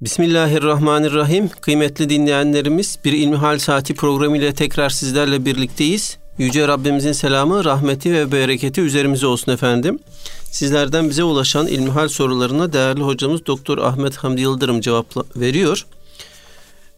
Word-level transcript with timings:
Bismillahirrahmanirrahim. 0.00 1.48
Kıymetli 1.48 2.10
dinleyenlerimiz 2.10 2.98
bir 3.04 3.12
İlmihal 3.12 3.58
Saati 3.58 3.94
programı 3.94 4.38
ile 4.38 4.54
tekrar 4.54 4.90
sizlerle 4.90 5.44
birlikteyiz. 5.44 6.18
Yüce 6.38 6.68
Rabbimizin 6.68 7.12
selamı, 7.12 7.64
rahmeti 7.64 8.12
ve 8.12 8.32
bereketi 8.32 8.80
üzerimize 8.80 9.26
olsun 9.26 9.52
efendim. 9.52 9.98
Sizlerden 10.44 11.10
bize 11.10 11.24
ulaşan 11.24 11.66
ilmihal 11.66 12.08
sorularına 12.08 12.72
değerli 12.72 13.02
hocamız 13.02 13.46
Doktor 13.46 13.78
Ahmet 13.78 14.16
Hamdi 14.16 14.40
Yıldırım 14.40 14.80
cevap 14.80 15.36
veriyor. 15.36 15.86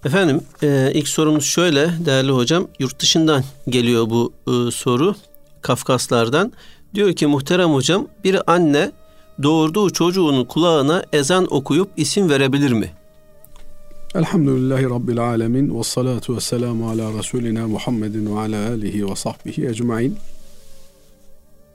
Efendim 0.04 0.40
e, 0.62 0.90
ilk 0.94 1.08
sorumuz 1.08 1.44
şöyle 1.44 1.90
değerli 2.06 2.30
hocam. 2.30 2.68
Yurt 2.78 3.00
dışından 3.00 3.44
geliyor 3.68 4.10
bu 4.10 4.32
e, 4.46 4.70
soru. 4.70 5.14
Kafkaslardan. 5.62 6.52
Diyor 6.94 7.12
ki 7.12 7.26
muhterem 7.26 7.70
hocam 7.70 8.08
bir 8.24 8.52
anne 8.52 8.92
doğurduğu 9.42 9.90
çocuğunun 9.90 10.44
kulağına 10.44 11.04
ezan 11.12 11.54
okuyup 11.54 11.90
isim 11.96 12.30
verebilir 12.30 12.72
mi? 12.72 12.90
Elhamdülillahi 14.14 14.84
Rabbil 14.84 15.18
Alemin 15.18 15.78
ve 15.78 15.82
salatu 15.82 16.36
ve 16.36 16.40
selamu 16.40 16.90
ala 16.90 17.18
Resulina 17.18 17.68
Muhammedin 17.68 18.36
ve 18.36 18.40
ala 18.40 18.68
alihi 18.68 19.10
ve 19.10 19.16
sahbihi 19.16 19.66
ecmain. 19.66 20.16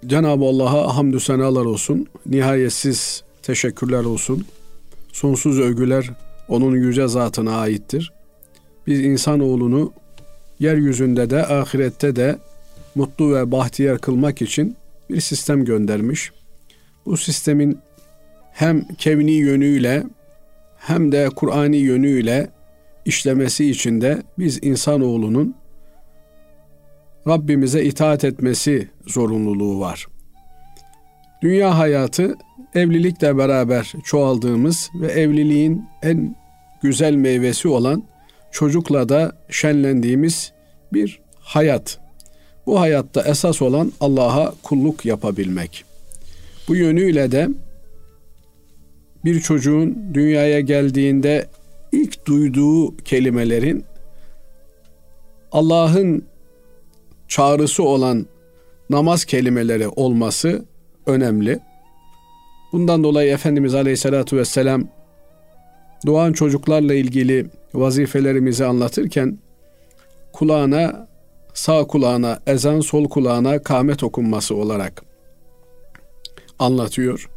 Cenab-ı 0.06 0.46
Allah'a 0.46 0.96
hamdü 0.96 1.20
senalar 1.20 1.66
olsun, 1.66 2.08
nihayetsiz 2.26 3.24
teşekkürler 3.44 4.04
olsun, 4.04 4.46
sonsuz 5.12 5.60
övgüler 5.60 6.10
onun 6.48 6.76
yüce 6.76 7.08
zatına 7.08 7.58
aittir. 7.58 8.14
Biz 8.88 9.00
insanoğlunu 9.00 9.94
yeryüzünde 10.60 11.30
de 11.30 11.46
ahirette 11.46 12.16
de 12.16 12.40
mutlu 12.96 13.36
ve 13.36 13.52
bahtiyar 13.52 14.00
kılmak 14.00 14.42
için 14.42 14.76
bir 15.10 15.22
sistem 15.22 15.66
göndermiş. 15.66 16.32
Bu 17.06 17.18
sistemin 17.18 17.80
hem 18.52 18.88
kevni 18.98 19.32
yönüyle 19.32 20.04
hem 20.78 21.12
de 21.12 21.30
Kur'ani 21.36 21.78
yönüyle 21.78 22.50
işlemesi 23.06 23.70
için 23.70 24.02
de 24.02 24.24
biz 24.40 24.60
insanoğlunun 24.64 25.56
Rabbimize 27.28 27.84
itaat 27.84 28.24
etmesi 28.24 28.90
zorunluluğu 29.08 29.80
var. 29.80 30.08
Dünya 31.42 31.78
hayatı 31.78 32.36
evlilikle 32.76 33.38
beraber 33.38 33.94
çoğaldığımız 34.04 34.90
ve 35.02 35.08
evliliğin 35.08 35.86
en 36.04 36.36
güzel 36.82 37.16
meyvesi 37.16 37.68
olan 37.68 38.04
çocukla 38.52 39.10
da 39.10 39.38
şenlendiğimiz 39.50 40.54
bir 40.94 41.22
hayat. 41.40 42.00
Bu 42.66 42.80
hayatta 42.80 43.22
esas 43.22 43.62
olan 43.62 43.92
Allah'a 44.00 44.54
kulluk 44.64 45.06
yapabilmek. 45.06 45.95
Bu 46.68 46.76
yönüyle 46.76 47.32
de 47.32 47.50
bir 49.26 49.40
çocuğun 49.40 50.14
dünyaya 50.14 50.60
geldiğinde 50.60 51.48
ilk 51.92 52.26
duyduğu 52.26 52.98
kelimelerin 52.98 53.86
Allah'ın 55.52 56.26
çağrısı 57.28 57.84
olan 57.84 58.26
namaz 58.90 59.26
kelimeleri 59.26 59.88
olması 59.88 60.66
önemli. 61.06 61.60
Bundan 62.72 63.04
dolayı 63.04 63.32
Efendimiz 63.34 63.76
Aleyhisselatü 63.76 64.38
Vesselam 64.38 64.88
doğan 66.06 66.34
çocuklarla 66.34 66.94
ilgili 66.94 67.48
vazifelerimizi 67.74 68.66
anlatırken 68.66 69.38
kulağına 70.34 71.08
sağ 71.54 71.88
kulağına 71.88 72.40
ezan 72.48 72.80
sol 72.80 73.10
kulağına 73.10 73.60
kâmet 73.60 74.04
okunması 74.04 74.56
olarak 74.56 75.15
anlatıyor. 76.60 77.30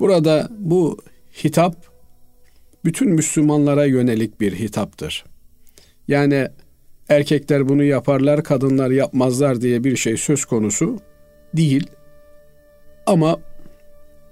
Burada 0.00 0.48
bu 0.58 0.98
hitap 1.44 1.76
bütün 2.84 3.10
Müslümanlara 3.10 3.84
yönelik 3.84 4.40
bir 4.40 4.54
hitaptır. 4.54 5.24
Yani 6.08 6.48
erkekler 7.08 7.68
bunu 7.68 7.82
yaparlar, 7.84 8.44
kadınlar 8.44 8.90
yapmazlar 8.90 9.60
diye 9.60 9.84
bir 9.84 9.96
şey 9.96 10.16
söz 10.16 10.44
konusu 10.44 10.98
değil. 11.54 11.86
Ama 13.06 13.40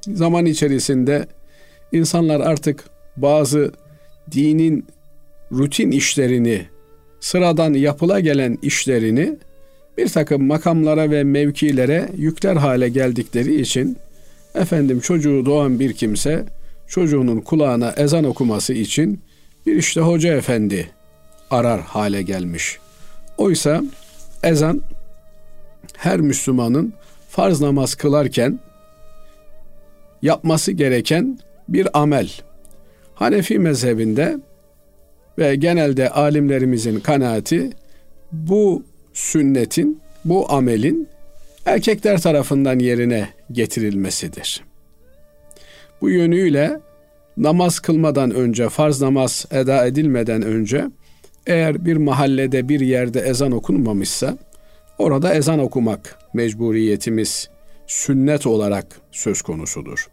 zaman 0.07 0.47
içerisinde 0.47 1.27
insanlar 1.93 2.41
artık 2.41 2.85
bazı 3.17 3.73
dinin 4.31 4.87
rutin 5.53 5.91
işlerini, 5.91 6.67
sıradan 7.21 7.75
yapıla 7.75 8.21
gelen 8.21 8.59
işlerini 8.63 9.37
bir 9.99 10.09
takım 10.09 10.47
makamlara 10.47 11.11
ve 11.11 11.25
mevkilere 11.25 12.09
yükler 12.17 12.57
hale 12.57 12.89
geldikleri 12.89 13.61
için 13.61 13.97
efendim 14.55 15.01
çocuğu 15.01 15.47
doğan 15.47 15.81
bir 15.81 15.93
kimse 15.93 16.45
çocuğunun 16.87 17.41
kulağına 17.41 17.95
ezan 17.97 18.25
okuması 18.25 18.73
için 18.73 19.21
bir 19.67 19.77
işte 19.77 20.01
hoca 20.01 20.37
efendi 20.37 20.91
arar 21.51 21.81
hale 21.81 22.23
gelmiş. 22.23 22.79
Oysa 23.39 23.83
ezan 24.43 24.83
her 25.97 26.21
Müslümanın 26.21 26.93
farz 27.29 27.61
namaz 27.61 27.95
kılarken 27.95 28.59
yapması 30.23 30.73
gereken 30.73 31.39
bir 31.69 32.01
amel. 32.03 32.31
Hanefi 33.15 33.59
mezhebinde 33.59 34.39
ve 35.39 35.57
genelde 35.57 36.11
alimlerimizin 36.11 37.01
kanaati 37.01 37.71
bu 38.33 38.83
sünnetin, 39.13 40.01
bu 40.25 40.53
amelin 40.53 41.09
erkekler 41.67 42.21
tarafından 42.21 42.79
yerine 42.79 43.29
getirilmesidir. 43.53 44.65
Bu 46.01 46.11
yönüyle 46.11 46.81
namaz 47.37 47.81
kılmadan 47.81 48.31
önce, 48.31 48.69
farz 48.69 49.03
namaz 49.03 49.47
eda 49.51 49.87
edilmeden 49.87 50.43
önce 50.43 50.85
eğer 51.47 51.85
bir 51.85 51.97
mahallede 51.97 52.69
bir 52.69 52.81
yerde 52.81 53.21
ezan 53.21 53.53
okunmamışsa 53.53 54.39
orada 54.99 55.35
ezan 55.35 55.59
okumak 55.59 56.19
mecburiyetimiz 56.35 57.49
sünnet 57.87 58.47
olarak 58.47 58.87
söz 59.11 59.43
konusudur. 59.43 60.09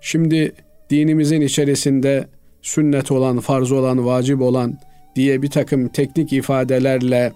Şimdi 0.00 0.52
dinimizin 0.90 1.40
içerisinde 1.40 2.28
sünnet 2.62 3.10
olan, 3.10 3.40
farz 3.40 3.72
olan, 3.72 4.06
vacip 4.06 4.40
olan 4.40 4.78
diye 5.16 5.42
bir 5.42 5.50
takım 5.50 5.88
teknik 5.88 6.32
ifadelerle 6.32 7.32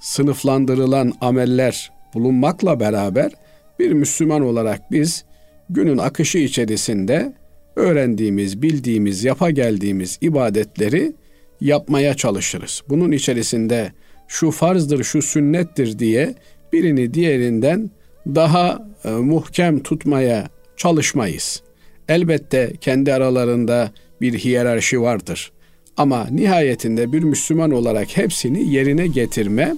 sınıflandırılan 0.00 1.12
ameller 1.20 1.92
bulunmakla 2.14 2.80
beraber 2.80 3.32
bir 3.78 3.92
Müslüman 3.92 4.42
olarak 4.42 4.92
biz 4.92 5.24
günün 5.70 5.98
akışı 5.98 6.38
içerisinde 6.38 7.32
öğrendiğimiz, 7.76 8.62
bildiğimiz, 8.62 9.24
yapa 9.24 9.50
geldiğimiz 9.50 10.18
ibadetleri 10.20 11.12
yapmaya 11.60 12.14
çalışırız. 12.14 12.82
Bunun 12.88 13.12
içerisinde 13.12 13.92
şu 14.28 14.50
farzdır, 14.50 15.04
şu 15.04 15.22
sünnettir 15.22 15.98
diye 15.98 16.34
birini 16.72 17.14
diğerinden 17.14 17.90
daha 18.26 18.88
e, 19.04 19.10
muhkem 19.10 19.82
tutmaya 19.82 20.48
çalışmayız. 20.76 21.62
Elbette 22.08 22.72
kendi 22.80 23.14
aralarında 23.14 23.90
bir 24.20 24.38
hiyerarşi 24.38 25.00
vardır. 25.00 25.52
Ama 25.96 26.26
nihayetinde 26.30 27.12
bir 27.12 27.22
Müslüman 27.22 27.70
olarak 27.70 28.16
hepsini 28.16 28.74
yerine 28.74 29.06
getirme 29.06 29.76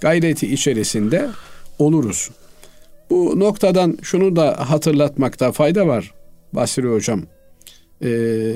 gayreti 0.00 0.52
içerisinde 0.52 1.28
oluruz. 1.78 2.30
Bu 3.10 3.40
noktadan 3.40 3.98
şunu 4.02 4.36
da 4.36 4.70
hatırlatmakta 4.70 5.52
fayda 5.52 5.86
var 5.86 6.14
Basri 6.52 6.88
Hocam. 6.88 7.22
Ee, 8.02 8.54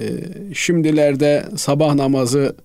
şimdilerde 0.55 1.45
sabah 1.57 1.95
namazı 1.95 2.57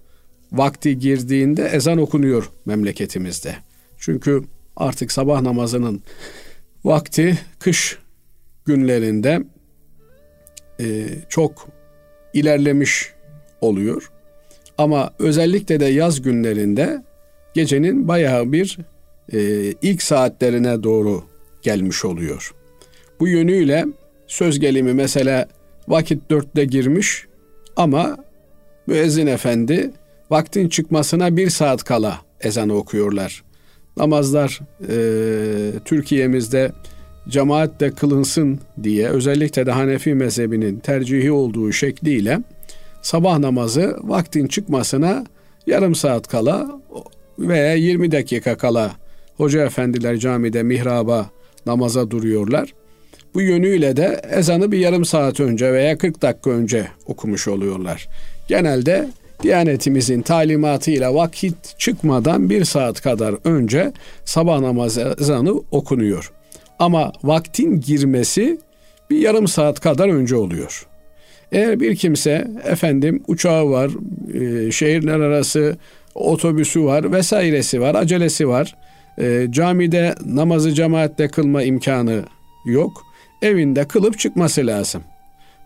vakti 0.51 0.99
girdiğinde 0.99 1.63
ezan 1.63 1.97
okunuyor 1.97 2.49
memleketimizde. 2.66 3.55
Çünkü 3.97 4.44
artık 4.75 5.11
sabah 5.11 5.41
namazının 5.41 6.01
vakti 6.83 7.39
kış 7.59 7.97
günlerinde 8.66 9.44
e, 10.79 11.07
çok 11.29 11.67
ilerlemiş 12.33 13.13
oluyor. 13.61 14.11
Ama 14.78 15.14
özellikle 15.19 15.79
de 15.79 15.85
yaz 15.85 16.22
günlerinde 16.22 17.03
gecenin 17.53 18.08
bayağı 18.08 18.52
bir 18.52 18.78
e, 19.34 19.40
ilk 19.81 20.02
saatlerine 20.02 20.84
doğru 20.84 21.23
gelmiş 21.61 22.06
oluyor. 22.06 22.53
Bu 23.20 23.28
yönüyle 23.28 23.85
söz 24.28 24.59
gelimi 24.59 24.94
mesela 24.94 25.47
vakit 25.88 26.29
dörtte 26.29 26.66
girmiş 26.66 27.26
ama 27.76 28.17
müezzin 28.88 29.28
efendi 29.28 29.91
vaktin 30.29 30.70
çıkmasına 30.70 31.38
bir 31.38 31.50
saat 31.50 31.84
kala 31.84 32.20
ezanı 32.41 32.73
okuyorlar. 32.73 33.44
Namazlar 33.97 34.59
e, 34.90 34.96
Türkiye'mizde 35.85 36.72
cemaatle 37.29 37.91
kılınsın 37.91 38.59
diye 38.84 39.09
özellikle 39.09 39.66
de 39.66 39.72
Hanefi 39.72 40.14
mezhebinin 40.14 40.79
tercihi 40.79 41.32
olduğu 41.32 41.72
şekliyle 41.72 42.40
sabah 43.02 43.40
namazı 43.40 43.97
vaktin 44.03 44.47
çıkmasına 44.47 45.26
yarım 45.67 45.96
saat 45.96 46.28
kala 46.28 46.82
veya 47.40 47.73
20 47.73 48.12
dakika 48.12 48.58
kala 48.58 48.91
hoca 49.38 49.66
efendiler 49.66 50.17
camide 50.17 50.64
mihraba 50.64 51.29
namaza 51.69 52.11
duruyorlar. 52.11 52.73
Bu 53.33 53.41
yönüyle 53.41 53.95
de 53.95 54.21
ezanı 54.31 54.71
bir 54.71 54.77
yarım 54.77 55.05
saat 55.05 55.39
önce 55.39 55.73
veya 55.73 55.97
40 55.97 56.21
dakika 56.21 56.49
önce 56.49 56.87
okumuş 57.05 57.47
oluyorlar. 57.47 58.07
Genelde 58.47 59.09
Diyanetimizin 59.43 60.21
talimatıyla 60.21 61.16
vakit 61.16 61.79
çıkmadan 61.79 62.49
bir 62.49 62.66
saat 62.66 63.01
kadar 63.01 63.35
önce 63.43 63.91
sabah 64.25 64.59
namazı 64.59 65.16
ezanı 65.19 65.53
okunuyor. 65.71 66.31
Ama 66.79 67.11
vaktin 67.23 67.81
girmesi 67.81 68.59
bir 69.09 69.17
yarım 69.17 69.47
saat 69.47 69.79
kadar 69.79 70.09
önce 70.09 70.35
oluyor. 70.35 70.87
Eğer 71.51 71.79
bir 71.79 71.95
kimse 71.95 72.47
efendim 72.63 73.23
uçağı 73.27 73.69
var, 73.69 73.91
e, 74.33 74.71
şehirler 74.71 75.19
arası 75.19 75.77
otobüsü 76.16 76.83
var 76.83 77.11
vesairesi 77.11 77.81
var, 77.81 77.95
acelesi 77.95 78.47
var. 78.47 78.75
E, 79.17 79.47
camide 79.50 80.16
namazı 80.26 80.73
cemaatle 80.73 81.28
kılma 81.28 81.64
imkanı 81.64 82.23
yok. 82.66 83.03
Evinde 83.41 83.88
kılıp 83.88 84.20
çıkması 84.20 84.67
lazım. 84.67 85.03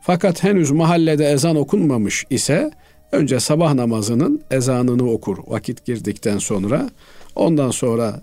Fakat 0.01 0.43
henüz 0.43 0.71
mahallede 0.71 1.25
ezan 1.25 1.55
okunmamış 1.55 2.25
ise 2.29 2.71
önce 3.11 3.39
sabah 3.39 3.73
namazının 3.73 4.41
ezanını 4.51 5.11
okur 5.11 5.37
vakit 5.47 5.85
girdikten 5.85 6.37
sonra. 6.37 6.89
Ondan 7.35 7.71
sonra 7.71 8.21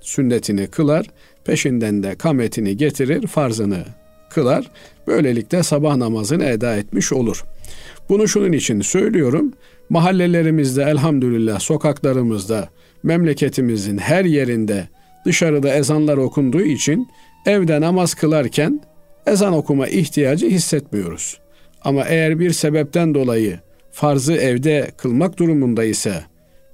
sünnetini 0.00 0.66
kılar, 0.66 1.06
peşinden 1.44 2.02
de 2.02 2.14
kametini 2.14 2.76
getirir, 2.76 3.26
farzını 3.26 3.84
kılar. 4.30 4.70
Böylelikle 5.06 5.62
sabah 5.62 5.96
namazını 5.96 6.44
eda 6.44 6.76
etmiş 6.76 7.12
olur. 7.12 7.44
Bunu 8.08 8.28
şunun 8.28 8.52
için 8.52 8.80
söylüyorum. 8.80 9.52
Mahallelerimizde 9.88 10.82
elhamdülillah 10.82 11.60
sokaklarımızda 11.60 12.68
memleketimizin 13.02 13.98
her 13.98 14.24
yerinde 14.24 14.88
dışarıda 15.24 15.74
ezanlar 15.74 16.16
okunduğu 16.16 16.62
için 16.62 17.08
evde 17.46 17.80
namaz 17.80 18.14
kılarken 18.14 18.80
ezan 19.26 19.52
okuma 19.52 19.88
ihtiyacı 19.88 20.46
hissetmiyoruz. 20.46 21.40
Ama 21.82 22.04
eğer 22.04 22.40
bir 22.40 22.50
sebepten 22.50 23.14
dolayı 23.14 23.58
farzı 23.90 24.34
evde 24.34 24.90
kılmak 24.96 25.38
durumunda 25.38 25.84
ise 25.84 26.14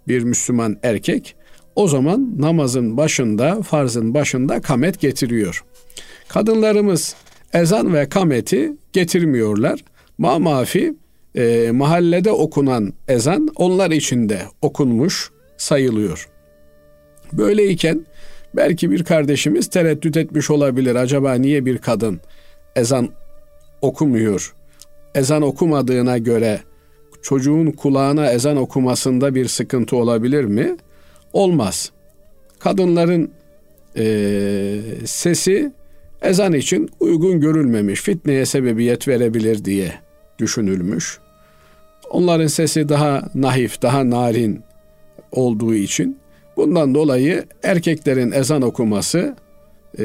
bir 0.08 0.22
Müslüman 0.22 0.76
erkek 0.82 1.34
o 1.76 1.88
zaman 1.88 2.34
namazın 2.38 2.96
başında, 2.96 3.62
farzın 3.62 4.14
başında 4.14 4.60
kamet 4.60 5.00
getiriyor. 5.00 5.64
Kadınlarımız 6.28 7.14
ezan 7.52 7.94
ve 7.94 8.08
kameti 8.08 8.72
getirmiyorlar. 8.92 9.84
Ma 10.18 10.38
mafi 10.38 10.94
e, 11.34 11.70
mahallede 11.72 12.30
okunan 12.30 12.92
ezan 13.08 13.48
onlar 13.56 13.90
için 13.90 14.28
de 14.28 14.42
okunmuş 14.62 15.30
sayılıyor. 15.58 16.28
Böyleyken 17.32 18.06
belki 18.54 18.90
bir 18.90 19.04
kardeşimiz 19.04 19.66
tereddüt 19.66 20.16
etmiş 20.16 20.50
olabilir. 20.50 20.94
Acaba 20.94 21.34
niye 21.34 21.66
bir 21.66 21.78
kadın 21.78 22.20
ezan 22.76 23.08
okumuyor? 23.80 24.54
Ezan 25.14 25.42
okumadığına 25.42 26.18
göre 26.18 26.60
çocuğun 27.22 27.70
kulağına 27.70 28.32
ezan 28.32 28.56
okumasında 28.56 29.34
bir 29.34 29.48
sıkıntı 29.48 29.96
olabilir 29.96 30.44
mi? 30.44 30.76
Olmaz. 31.32 31.90
Kadınların 32.58 33.30
e, 33.96 34.04
sesi 35.04 35.72
ezan 36.22 36.52
için 36.52 36.90
uygun 37.00 37.40
görülmemiş, 37.40 38.00
fitneye 38.00 38.46
sebebiyet 38.46 39.08
verebilir 39.08 39.64
diye 39.64 39.94
düşünülmüş. 40.38 41.18
Onların 42.10 42.46
sesi 42.46 42.88
daha 42.88 43.30
nahif, 43.34 43.82
daha 43.82 44.10
narin 44.10 44.62
olduğu 45.32 45.74
için 45.74 46.18
bundan 46.56 46.94
dolayı 46.94 47.44
erkeklerin 47.62 48.32
ezan 48.32 48.62
okuması 48.62 49.36
e, 49.98 50.04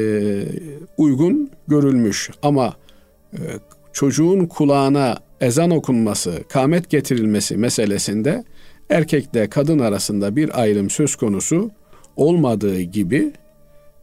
uygun 0.96 1.50
görülmüş. 1.68 2.30
Ama 2.42 2.74
e, 3.32 3.40
çocuğun 3.92 4.46
kulağına 4.46 5.16
ezan 5.40 5.70
okunması, 5.70 6.44
kamet 6.48 6.90
getirilmesi 6.90 7.56
meselesinde 7.56 8.44
erkekle 8.90 9.50
kadın 9.50 9.78
arasında 9.78 10.36
bir 10.36 10.60
ayrım 10.60 10.90
söz 10.90 11.16
konusu 11.16 11.70
olmadığı 12.16 12.80
gibi 12.80 13.32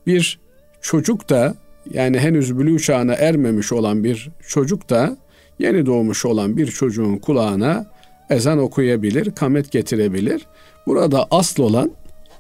bir 0.08 0.40
çocuk 0.82 1.30
da 1.30 1.56
yani 1.94 2.20
henüz 2.20 2.58
bülü 2.58 2.80
çağına 2.80 3.14
ermemiş 3.14 3.72
olan 3.72 4.04
bir 4.04 4.30
çocuk 4.48 4.90
da 4.90 5.18
yeni 5.60 5.86
doğmuş 5.86 6.26
olan 6.26 6.58
bir 6.58 6.68
çocuğun 6.68 7.18
kulağına 7.18 7.86
ezan 8.30 8.58
okuyabilir, 8.58 9.32
kamet 9.32 9.72
getirebilir. 9.72 10.48
Burada 10.88 11.28
asıl 11.32 11.64
olan 11.64 11.92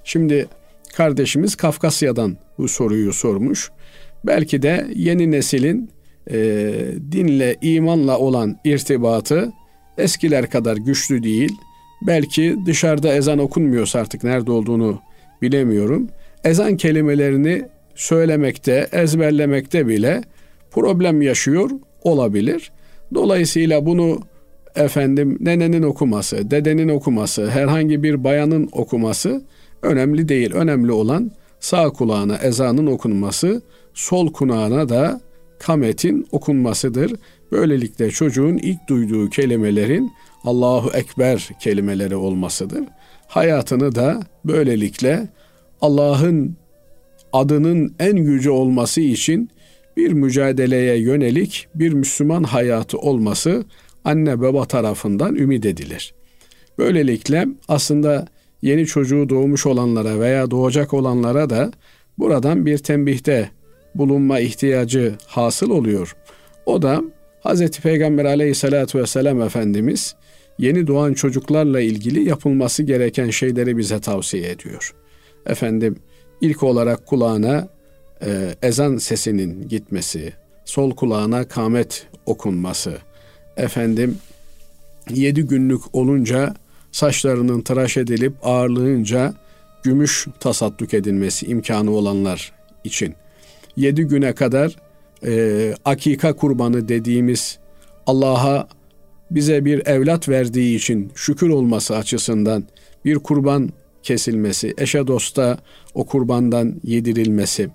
şimdi 0.04 0.48
kardeşimiz 0.94 1.56
Kafkasya'dan 1.56 2.38
bu 2.58 2.68
soruyu 2.68 3.14
sormuş. 3.14 3.72
Belki 4.24 4.62
de 4.62 4.88
yeni 4.96 5.32
neslin 5.32 5.90
e, 6.32 6.38
dinle, 7.12 7.56
imanla 7.62 8.20
olan 8.20 8.58
irtibatı 8.64 9.52
eskiler 9.98 10.50
kadar 10.50 10.78
güçlü 10.78 11.24
değil. 11.24 11.52
Belki 12.08 12.56
dışarıda 12.66 13.16
ezan 13.16 13.40
okunmuyorsa 13.40 14.00
artık 14.00 14.24
nerede 14.24 14.52
olduğunu 14.52 15.02
bilemiyorum. 15.42 16.10
Ezan 16.44 16.78
kelimelerini 16.78 17.66
söylemekte, 17.96 18.88
ezberlemekte 18.92 19.88
bile 19.88 20.22
problem 20.72 21.22
yaşıyor 21.22 21.70
olabilir. 22.04 22.72
Dolayısıyla 23.14 23.86
bunu 23.86 24.20
efendim 24.76 25.38
nenenin 25.40 25.84
okuması, 25.84 26.52
dedenin 26.52 26.90
okuması, 26.90 27.50
herhangi 27.50 28.04
bir 28.04 28.24
bayanın 28.24 28.70
okuması 28.72 29.42
önemli 29.82 30.30
değil. 30.30 30.54
Önemli 30.54 30.92
olan 30.92 31.32
sağ 31.60 31.90
kulağına 31.90 32.38
ezanın 32.38 32.88
okunması, 32.88 33.62
sol 33.94 34.34
kulağına 34.34 34.90
da 34.90 35.22
kametin 35.60 36.28
okunmasıdır. 36.32 37.14
Böylelikle 37.52 38.12
çocuğun 38.12 38.58
ilk 38.58 38.88
duyduğu 38.90 39.30
kelimelerin 39.30 40.12
Allahu 40.44 40.92
Ekber 40.94 41.50
kelimeleri 41.60 42.16
olmasıdır. 42.16 42.84
Hayatını 43.28 43.96
da 43.96 44.20
böylelikle 44.46 45.28
Allah'ın 45.82 46.56
adının 47.34 47.96
en 48.00 48.16
yüce 48.16 48.52
olması 48.52 49.02
için 49.02 49.50
bir 49.98 50.12
mücadeleye 50.12 50.98
yönelik 50.98 51.68
bir 51.76 51.94
Müslüman 51.94 52.44
hayatı 52.44 52.98
olması 52.98 53.64
anne 54.06 54.42
baba 54.42 54.66
tarafından 54.66 55.36
ümit 55.36 55.66
edilir. 55.66 56.14
Böylelikle 56.78 57.48
aslında 57.68 58.28
yeni 58.62 58.86
çocuğu 58.86 59.30
doğmuş 59.30 59.66
olanlara 59.66 60.20
veya 60.20 60.52
doğacak 60.52 60.94
olanlara 60.94 61.50
da 61.50 61.72
buradan 62.18 62.66
bir 62.66 62.78
tembihte 62.78 63.50
bulunma 63.96 64.40
ihtiyacı 64.40 65.16
hasıl 65.28 65.70
oluyor. 65.70 66.16
O 66.66 66.82
da 66.82 67.02
Hz. 67.46 67.72
Peygamber 67.72 68.26
aleyhissalatü 68.26 69.00
vesselam 69.00 69.42
Efendimiz 69.42 70.16
yeni 70.58 70.88
doğan 70.88 71.14
çocuklarla 71.14 71.82
ilgili 71.82 72.30
yapılması 72.30 72.84
gereken 72.84 73.30
şeyleri 73.30 73.78
bize 73.78 74.00
tavsiye 74.00 74.50
ediyor. 74.50 74.96
Efendim 75.46 75.96
ilk 76.42 76.64
olarak 76.64 77.06
kulağına 77.06 77.70
e, 78.26 78.56
ezan 78.62 78.98
sesinin 78.98 79.68
gitmesi, 79.68 80.34
sol 80.66 80.92
kulağına 80.92 81.48
kamet 81.48 82.08
okunması, 82.26 82.98
efendim 83.58 84.18
yedi 85.10 85.42
günlük 85.42 85.96
olunca 85.96 86.54
saçlarının 86.92 87.62
tıraş 87.62 87.98
edilip 87.98 88.34
ağırlığınca 88.44 89.34
gümüş 89.84 90.28
tasadduk 90.40 90.94
edilmesi 90.94 91.46
imkanı 91.46 91.92
olanlar 91.92 92.52
için 92.84 93.16
yedi 93.76 94.04
güne 94.04 94.34
kadar 94.34 94.76
e, 95.26 95.74
akika 95.86 96.34
kurbanı 96.34 96.88
dediğimiz 96.88 97.60
Allah'a 98.08 98.68
bize 99.32 99.66
bir 99.66 99.88
evlat 99.88 100.30
verdiği 100.30 100.76
için 100.76 101.12
şükür 101.16 101.50
olması 101.50 101.96
açısından 101.96 102.64
bir 103.06 103.16
kurban 103.16 103.70
kesilmesi, 104.04 104.74
eşe 104.78 105.08
dosta 105.08 105.58
o 105.94 106.06
kurbandan 106.06 106.76
yedirilmesi 106.84 107.70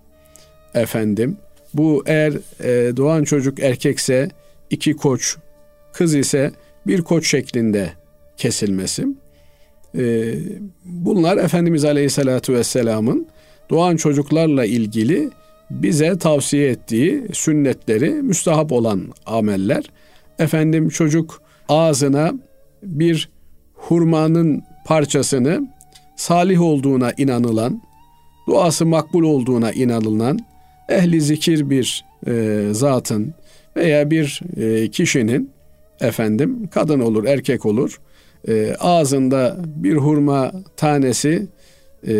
efendim. 0.74 1.36
Bu 1.74 2.02
eğer 2.06 2.32
e, 2.60 2.96
doğan 2.96 3.24
çocuk 3.24 3.60
erkekse 3.60 4.28
iki 4.70 4.96
koç, 4.96 5.36
kız 5.98 6.14
ise 6.14 6.52
bir 6.86 7.02
koç 7.02 7.30
şeklinde 7.30 7.92
kesilmesi. 8.36 9.06
E, 9.98 10.34
bunlar 10.84 11.36
Efendimiz 11.36 11.84
Aleyhisselatü 11.84 12.54
Vesselam'ın 12.54 13.26
doğan 13.70 13.96
çocuklarla 13.96 14.64
ilgili 14.64 15.30
bize 15.70 16.18
tavsiye 16.18 16.70
ettiği 16.70 17.26
sünnetleri 17.32 18.10
müstahap 18.10 18.72
olan 18.72 19.12
ameller. 19.26 19.84
Efendim 20.38 20.88
çocuk 20.88 21.42
ağzına 21.68 22.32
bir 22.82 23.30
hurmanın 23.74 24.62
parçasını 24.86 25.68
salih 26.16 26.60
olduğuna 26.60 27.12
inanılan, 27.16 27.82
duası 28.48 28.86
makbul 28.86 29.22
olduğuna 29.22 29.72
inanılan 29.72 30.38
ehli 30.88 31.20
zikir 31.20 31.70
bir 31.70 32.04
e, 32.26 32.62
zatın 32.72 33.34
veya 33.76 34.10
bir 34.10 34.40
e, 34.56 34.90
kişinin 34.90 35.55
efendim 36.00 36.68
kadın 36.70 37.00
olur 37.00 37.24
erkek 37.24 37.66
olur 37.66 38.00
e, 38.48 38.74
ağzında 38.80 39.56
bir 39.66 39.96
hurma 39.96 40.52
tanesi 40.76 41.46
e, 42.08 42.14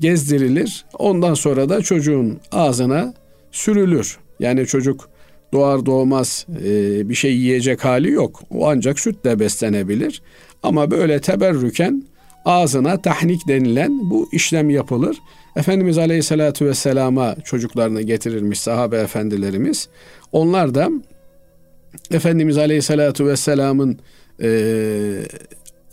gezdirilir. 0.00 0.84
Ondan 0.98 1.34
sonra 1.34 1.68
da 1.68 1.82
çocuğun 1.82 2.40
ağzına 2.52 3.14
sürülür. 3.52 4.18
Yani 4.40 4.66
çocuk 4.66 5.08
doğar 5.52 5.86
doğmaz 5.86 6.46
e, 6.64 7.08
bir 7.08 7.14
şey 7.14 7.36
yiyecek 7.36 7.84
hali 7.84 8.10
yok. 8.10 8.42
O 8.50 8.68
ancak 8.68 9.00
sütle 9.00 9.40
beslenebilir. 9.40 10.22
Ama 10.62 10.90
böyle 10.90 11.20
teberrüken 11.20 12.04
ağzına 12.44 13.02
tahnik 13.02 13.48
denilen 13.48 14.10
bu 14.10 14.28
işlem 14.32 14.70
yapılır. 14.70 15.16
Efendimiz 15.56 15.98
Aleyhisselatü 15.98 16.66
Vesselam'a 16.66 17.34
çocuklarını 17.44 18.02
getirirmiş 18.02 18.60
sahabe 18.60 18.96
efendilerimiz. 18.96 19.88
Onlar 20.32 20.74
da 20.74 20.90
Efendimiz 22.10 22.58
Aleyhisselatü 22.58 23.26
Vesselam'ın 23.26 23.98
e, 24.42 24.50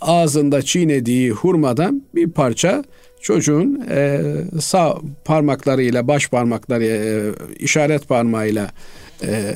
ağzında 0.02 0.62
çiğnediği 0.62 1.32
hurmadan 1.32 2.04
bir 2.16 2.32
parça 2.32 2.84
çocuğun 3.22 3.86
e, 3.90 4.22
sağ 4.62 4.98
parmaklarıyla 5.26 6.08
baş 6.08 6.30
parmakları 6.30 6.86
e, 6.86 7.32
işaret 7.60 8.08
parmağıyla 8.08 8.72
e, 9.24 9.54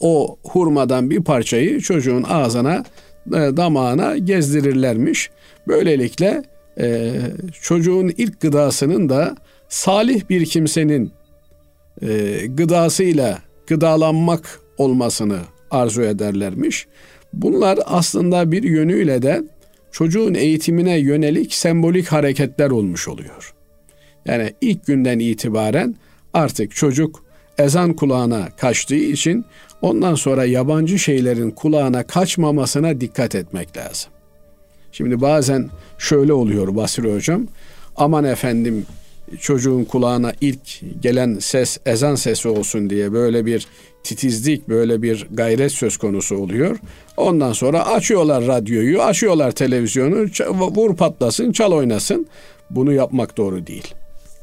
o 0.00 0.38
hurmadan 0.42 1.10
bir 1.10 1.24
parçayı 1.24 1.80
çocuğun 1.80 2.22
ağzına 2.22 2.84
e, 3.26 3.32
damağına 3.32 4.18
gezdirirlermiş. 4.18 5.30
Böylelikle 5.68 6.42
e, 6.80 7.12
çocuğun 7.62 8.08
ilk 8.16 8.40
gıdasının 8.40 9.08
da 9.08 9.36
salih 9.68 10.28
bir 10.30 10.46
kimsenin 10.46 11.12
e, 12.02 12.40
gıdasıyla 12.46 13.38
gıdalanmak 13.66 14.60
olmasını 14.78 15.38
arzu 15.70 16.02
ederlermiş. 16.02 16.86
Bunlar 17.32 17.78
aslında 17.84 18.52
bir 18.52 18.62
yönüyle 18.62 19.22
de 19.22 19.42
çocuğun 19.92 20.34
eğitimine 20.34 20.98
yönelik 20.98 21.54
sembolik 21.54 22.08
hareketler 22.08 22.70
olmuş 22.70 23.08
oluyor. 23.08 23.54
Yani 24.26 24.52
ilk 24.60 24.86
günden 24.86 25.18
itibaren 25.18 25.94
artık 26.34 26.74
çocuk 26.74 27.24
ezan 27.58 27.92
kulağına 27.92 28.48
kaçtığı 28.56 28.94
için 28.94 29.44
ondan 29.82 30.14
sonra 30.14 30.44
yabancı 30.44 30.98
şeylerin 30.98 31.50
kulağına 31.50 32.02
kaçmamasına 32.02 33.00
dikkat 33.00 33.34
etmek 33.34 33.76
lazım. 33.76 34.10
Şimdi 34.92 35.20
bazen 35.20 35.70
şöyle 35.98 36.32
oluyor 36.32 36.76
Basri 36.76 37.14
Hocam. 37.14 37.46
Aman 37.96 38.24
efendim 38.24 38.86
çocuğun 39.40 39.84
kulağına 39.84 40.32
ilk 40.40 40.80
gelen 41.02 41.38
ses 41.38 41.78
ezan 41.86 42.14
sesi 42.14 42.48
olsun 42.48 42.90
diye 42.90 43.12
böyle 43.12 43.46
bir 43.46 43.66
titizlik, 44.04 44.68
böyle 44.68 45.02
bir 45.02 45.26
gayret 45.30 45.72
söz 45.72 45.96
konusu 45.96 46.36
oluyor. 46.36 46.76
Ondan 47.16 47.52
sonra 47.52 47.86
açıyorlar 47.86 48.46
radyoyu, 48.46 49.02
açıyorlar 49.02 49.50
televizyonu, 49.52 50.26
vur 50.50 50.96
patlasın, 50.96 51.52
çal 51.52 51.72
oynasın. 51.72 52.26
Bunu 52.70 52.92
yapmak 52.92 53.36
doğru 53.36 53.66
değil. 53.66 53.94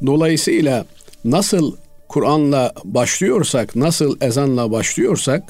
Dolayısıyla 0.06 0.86
nasıl 1.26 1.76
Kur'an'la 2.08 2.74
başlıyorsak, 2.84 3.76
nasıl 3.76 4.18
ezanla 4.22 4.72
başlıyorsak 4.72 5.44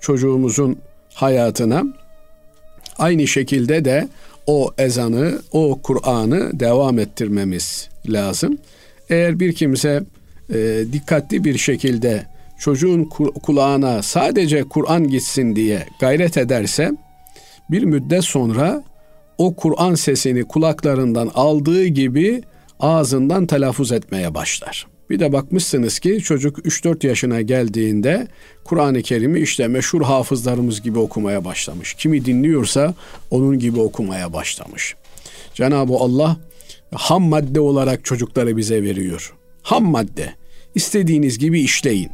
çocuğumuzun 0.00 0.78
hayatına 1.14 1.84
aynı 2.98 3.26
şekilde 3.26 3.84
de 3.84 4.08
o 4.46 4.70
ezanı, 4.78 5.42
o 5.52 5.78
Kur'an'ı 5.82 6.60
devam 6.60 6.98
ettirmemiz 6.98 7.88
lazım. 8.08 8.58
Eğer 9.10 9.40
bir 9.40 9.52
kimse 9.52 10.02
e, 10.54 10.84
dikkatli 10.92 11.44
bir 11.44 11.58
şekilde 11.58 12.26
çocuğun 12.58 13.04
kulağına 13.42 14.02
sadece 14.02 14.62
Kur'an 14.62 15.08
gitsin 15.08 15.56
diye 15.56 15.86
gayret 16.00 16.36
ederse 16.36 16.92
bir 17.70 17.82
müddet 17.82 18.24
sonra 18.24 18.82
o 19.38 19.56
Kur'an 19.56 19.94
sesini 19.94 20.44
kulaklarından 20.44 21.30
aldığı 21.34 21.86
gibi 21.86 22.42
ağzından 22.80 23.46
telaffuz 23.46 23.92
etmeye 23.92 24.34
başlar. 24.34 24.86
Bir 25.10 25.20
de 25.20 25.32
bakmışsınız 25.32 25.98
ki 25.98 26.20
çocuk 26.24 26.58
3-4 26.58 27.06
yaşına 27.06 27.40
geldiğinde 27.40 28.28
Kur'an-ı 28.64 29.02
Kerim'i 29.02 29.40
işte 29.40 29.68
meşhur 29.68 30.02
hafızlarımız 30.02 30.82
gibi 30.82 30.98
okumaya 30.98 31.44
başlamış. 31.44 31.94
Kimi 31.94 32.24
dinliyorsa 32.24 32.94
onun 33.30 33.58
gibi 33.58 33.80
okumaya 33.80 34.32
başlamış. 34.32 34.94
Cenab-ı 35.54 35.94
Allah 35.94 36.36
ham 36.94 37.22
madde 37.22 37.60
olarak 37.60 38.04
çocukları 38.04 38.56
bize 38.56 38.82
veriyor. 38.82 39.34
Ham 39.62 39.84
madde. 39.84 40.34
İstediğiniz 40.74 41.38
gibi 41.38 41.60
işleyin. 41.60 42.10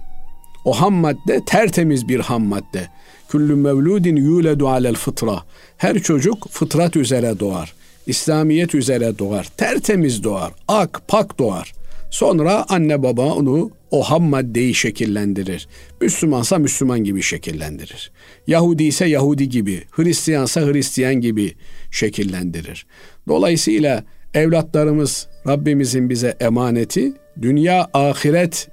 O 0.65 0.81
ham 0.81 0.95
madde 0.95 1.41
tertemiz 1.47 2.09
bir 2.09 2.21
ham 2.21 2.45
madde. 2.45 2.89
Küllü 3.29 3.55
mevludin 3.55 4.17
yuledu 4.17 4.69
alel 4.69 4.95
fıtra. 4.95 5.43
Her 5.77 5.99
çocuk 5.99 6.49
fıtrat 6.51 6.97
üzere 6.97 7.41
doğar. 7.41 7.75
İslamiyet 8.07 8.75
üzere 8.75 9.19
doğar. 9.19 9.45
Tertemiz 9.57 10.25
doğar. 10.25 10.53
Ak, 10.69 11.03
pak 11.09 11.39
doğar. 11.39 11.73
Sonra 12.13 12.65
anne 12.69 13.03
baba 13.03 13.35
onu 13.35 13.71
o 13.91 14.03
ham 14.03 14.23
maddeyi 14.23 14.75
şekillendirir. 14.75 15.69
Müslümansa 16.01 16.59
Müslüman 16.59 17.05
gibi 17.05 17.23
şekillendirir. 17.23 18.13
Yahudi 18.47 18.85
ise 18.85 19.07
Yahudi 19.07 19.49
gibi, 19.49 19.83
Hristiyansa 19.91 20.61
Hristiyan 20.61 21.15
gibi 21.15 21.55
şekillendirir. 21.91 22.87
Dolayısıyla 23.29 24.05
evlatlarımız 24.35 25.29
Rabbimizin 25.47 26.11
bize 26.11 26.37
emaneti, 26.41 27.13
dünya 27.43 27.91
ahiret 27.95 28.69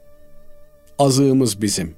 azığımız 1.00 1.62
bizim. 1.62 1.94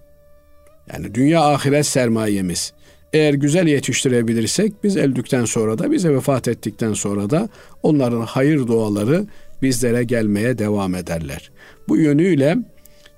Yani 0.93 1.15
dünya 1.15 1.41
ahiret 1.41 1.85
sermayemiz. 1.85 2.73
Eğer 3.13 3.33
güzel 3.33 3.67
yetiştirebilirsek 3.67 4.83
biz 4.83 4.97
öldükten 4.97 5.45
sonra 5.45 5.77
da 5.77 5.91
bize 5.91 6.15
vefat 6.15 6.47
ettikten 6.47 6.93
sonra 6.93 7.29
da 7.29 7.49
onların 7.83 8.21
hayır 8.21 8.67
duaları 8.67 9.25
bizlere 9.61 10.03
gelmeye 10.03 10.57
devam 10.57 10.95
ederler. 10.95 11.51
Bu 11.87 11.97
yönüyle 11.97 12.57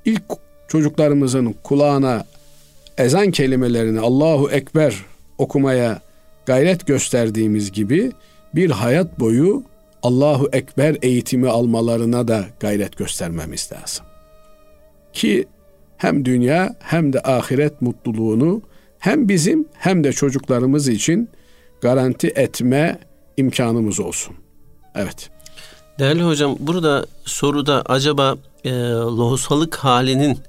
ilk 0.06 0.24
çocuklarımızın 0.68 1.56
kulağına 1.64 2.26
ezan 2.98 3.32
kelimelerini 3.32 4.00
Allahu 4.00 4.52
Ekber 4.52 5.06
okumaya 5.38 6.02
gayret 6.46 6.88
gösterdiğimiz 6.88 7.72
gibi 7.72 8.12
bir 8.56 8.72
hayat 8.72 9.20
boyu 9.20 9.64
Allahu 10.04 10.50
Ekber 10.54 10.98
eğitimi 11.02 11.50
almalarına 11.50 12.28
da 12.28 12.46
gayret 12.60 12.98
göstermemiz 12.98 13.70
lazım. 13.74 14.06
Ki 15.14 15.46
hem 15.98 16.26
dünya 16.26 16.76
hem 16.80 17.14
de 17.14 17.22
ahiret 17.22 17.82
mutluluğunu 17.82 18.62
hem 19.00 19.30
bizim 19.30 19.66
hem 19.74 20.04
de 20.04 20.14
çocuklarımız 20.14 20.88
için 20.88 21.30
garanti 21.82 22.28
etme 22.28 23.00
imkanımız 23.38 24.00
olsun. 24.00 24.36
Evet. 24.96 25.30
Değerli 26.00 26.24
hocam 26.24 26.56
burada 26.60 27.06
soruda 27.26 27.82
acaba 27.86 28.36
e, 28.64 28.72
lohusalık 28.92 29.76
halinin 29.76 30.40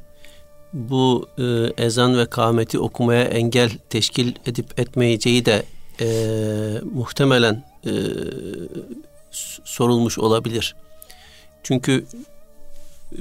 bu 0.72 1.28
e, 1.38 1.42
ezan 1.84 2.18
ve 2.18 2.26
kâmeti 2.26 2.78
okumaya 2.78 3.24
engel 3.24 3.70
teşkil 3.90 4.34
edip 4.46 4.80
etmeyeceği 4.80 5.44
de 5.44 5.62
e, 6.00 6.06
muhtemelen 6.94 7.64
e, 7.86 7.92
sorulmuş 9.64 10.18
olabilir. 10.18 10.76
Çünkü 11.62 12.04
e, 13.12 13.18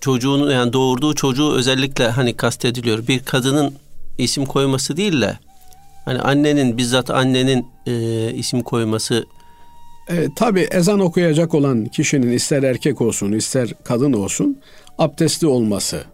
çocuğunu 0.00 0.52
yani 0.52 0.72
doğurduğu 0.72 1.14
çocuğu 1.14 1.52
özellikle 1.52 2.08
hani 2.08 2.36
kastediliyor. 2.36 3.06
Bir 3.06 3.24
kadının 3.24 3.74
isim 4.18 4.46
koyması 4.46 4.96
değil 4.96 5.20
de 5.20 5.38
hani 6.04 6.20
annenin 6.20 6.78
bizzat 6.78 7.10
annenin 7.10 7.66
e, 7.86 8.32
isim 8.34 8.62
koyması 8.62 9.24
e, 10.08 10.28
tabii 10.36 10.60
ezan 10.60 11.00
okuyacak 11.00 11.54
olan 11.54 11.84
kişinin 11.84 12.32
ister 12.32 12.62
erkek 12.62 13.00
olsun 13.00 13.32
ister 13.32 13.74
kadın 13.84 14.12
olsun 14.12 14.58
abdestli 14.98 15.46
olması 15.46 16.04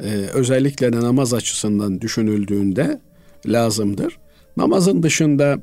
e, 0.00 0.08
özellikle 0.34 0.92
de 0.92 1.00
namaz 1.00 1.34
açısından 1.34 2.00
düşünüldüğünde 2.00 3.00
lazımdır. 3.46 4.18
Namazın 4.56 5.02
dışında 5.02 5.58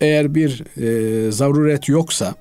eğer 0.00 0.34
bir 0.34 0.64
e, 0.76 1.30
zaruret 1.32 1.88
yoksa 1.88 2.34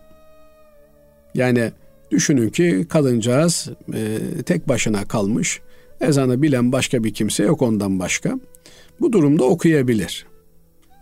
yani 1.34 1.72
düşünün 2.12 2.50
ki 2.50 2.86
kadıncağız 2.89 3.70
e, 3.94 4.17
tek 4.46 4.67
başına 4.67 5.05
kalmış 5.05 5.62
ezanı 6.01 6.41
bilen 6.41 6.72
başka 6.72 7.03
bir 7.03 7.13
kimse 7.13 7.44
yok 7.44 7.62
ondan 7.62 8.00
başka. 8.00 8.39
Bu 9.01 9.13
durumda 9.13 9.44
okuyabilir. 9.44 10.25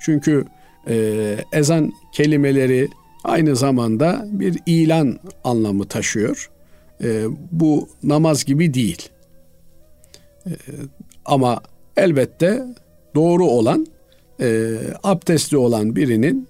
Çünkü 0.01 0.45
e, 0.87 1.37
ezan 1.53 1.91
kelimeleri 2.13 2.87
aynı 3.23 3.55
zamanda 3.55 4.25
bir 4.31 4.59
ilan 4.65 5.19
anlamı 5.43 5.85
taşıyor. 5.85 6.49
E, 7.03 7.25
bu 7.51 7.89
namaz 8.03 8.45
gibi 8.45 8.73
değil. 8.73 9.09
E, 10.45 10.51
ama 11.25 11.61
elbette 11.97 12.63
doğru 13.15 13.45
olan 13.45 13.87
e, 14.41 14.77
abdestli 15.03 15.57
olan 15.57 15.95
birinin 15.95 16.47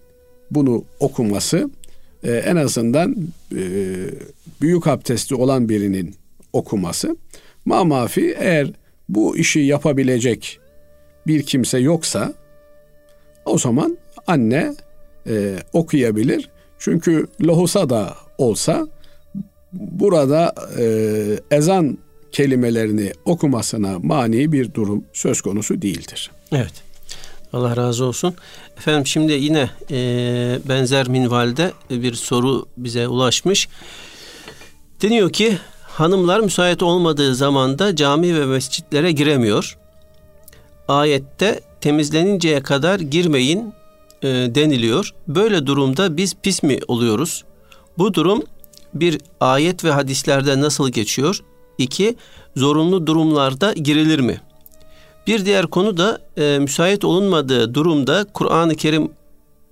bunu 0.51 0.83
okuması 0.99 1.69
e, 2.23 2.31
en 2.31 2.55
azından 2.55 3.15
e, 3.55 3.61
büyük 4.61 4.87
abdestli 4.87 5.35
olan 5.35 5.69
birinin 5.69 6.15
okuması 6.53 7.17
mamafi 7.65 8.35
eğer 8.39 8.71
bu 9.09 9.37
işi 9.37 9.59
yapabilecek 9.59 10.59
bir 11.27 11.43
kimse 11.43 11.77
yoksa 11.79 12.33
o 13.45 13.57
zaman 13.57 13.97
anne 14.27 14.73
e, 15.27 15.55
okuyabilir 15.73 16.49
çünkü 16.83 17.27
lohusa 17.43 17.89
da 17.89 18.15
olsa 18.37 18.87
burada 19.73 20.53
e, 20.79 20.85
ezan 21.51 21.97
kelimelerini 22.31 23.11
okumasına 23.25 23.99
mani 23.99 24.51
bir 24.51 24.73
durum 24.73 25.03
söz 25.13 25.41
konusu 25.41 25.81
değildir. 25.81 26.31
Evet. 26.51 26.73
Allah 27.53 27.77
razı 27.77 28.05
olsun. 28.05 28.35
Efendim 28.77 29.07
şimdi 29.07 29.31
yine 29.31 29.69
e, 29.91 29.97
benzer 30.69 31.07
minvalde 31.07 31.71
bir 31.89 32.13
soru 32.13 32.65
bize 32.77 33.07
ulaşmış. 33.07 33.67
Deniyor 35.01 35.29
ki 35.29 35.57
hanımlar 35.81 36.39
müsait 36.39 36.83
olmadığı 36.83 37.35
zamanda 37.35 37.95
cami 37.95 38.39
ve 38.39 38.45
mescitlere 38.45 39.11
giremiyor. 39.11 39.77
Ayette 40.87 41.59
temizleninceye 41.81 42.63
kadar 42.63 42.99
girmeyin 42.99 43.73
e, 44.23 44.27
deniliyor. 44.27 45.13
Böyle 45.27 45.65
durumda 45.65 46.17
biz 46.17 46.33
pis 46.43 46.63
mi 46.63 46.79
oluyoruz? 46.87 47.43
Bu 47.97 48.13
durum 48.13 48.43
bir 48.93 49.17
ayet 49.39 49.83
ve 49.83 49.91
hadislerde 49.91 50.61
nasıl 50.61 50.89
geçiyor? 50.89 51.39
İki, 51.77 52.15
zorunlu 52.55 53.07
durumlarda 53.07 53.73
girilir 53.73 54.19
mi? 54.19 54.41
Bir 55.27 55.45
diğer 55.45 55.67
konu 55.67 55.97
da 55.97 56.21
e, 56.37 56.59
müsait 56.59 57.05
olunmadığı 57.05 57.73
durumda 57.73 58.25
Kur'an-ı 58.33 58.75
Kerim 58.75 59.11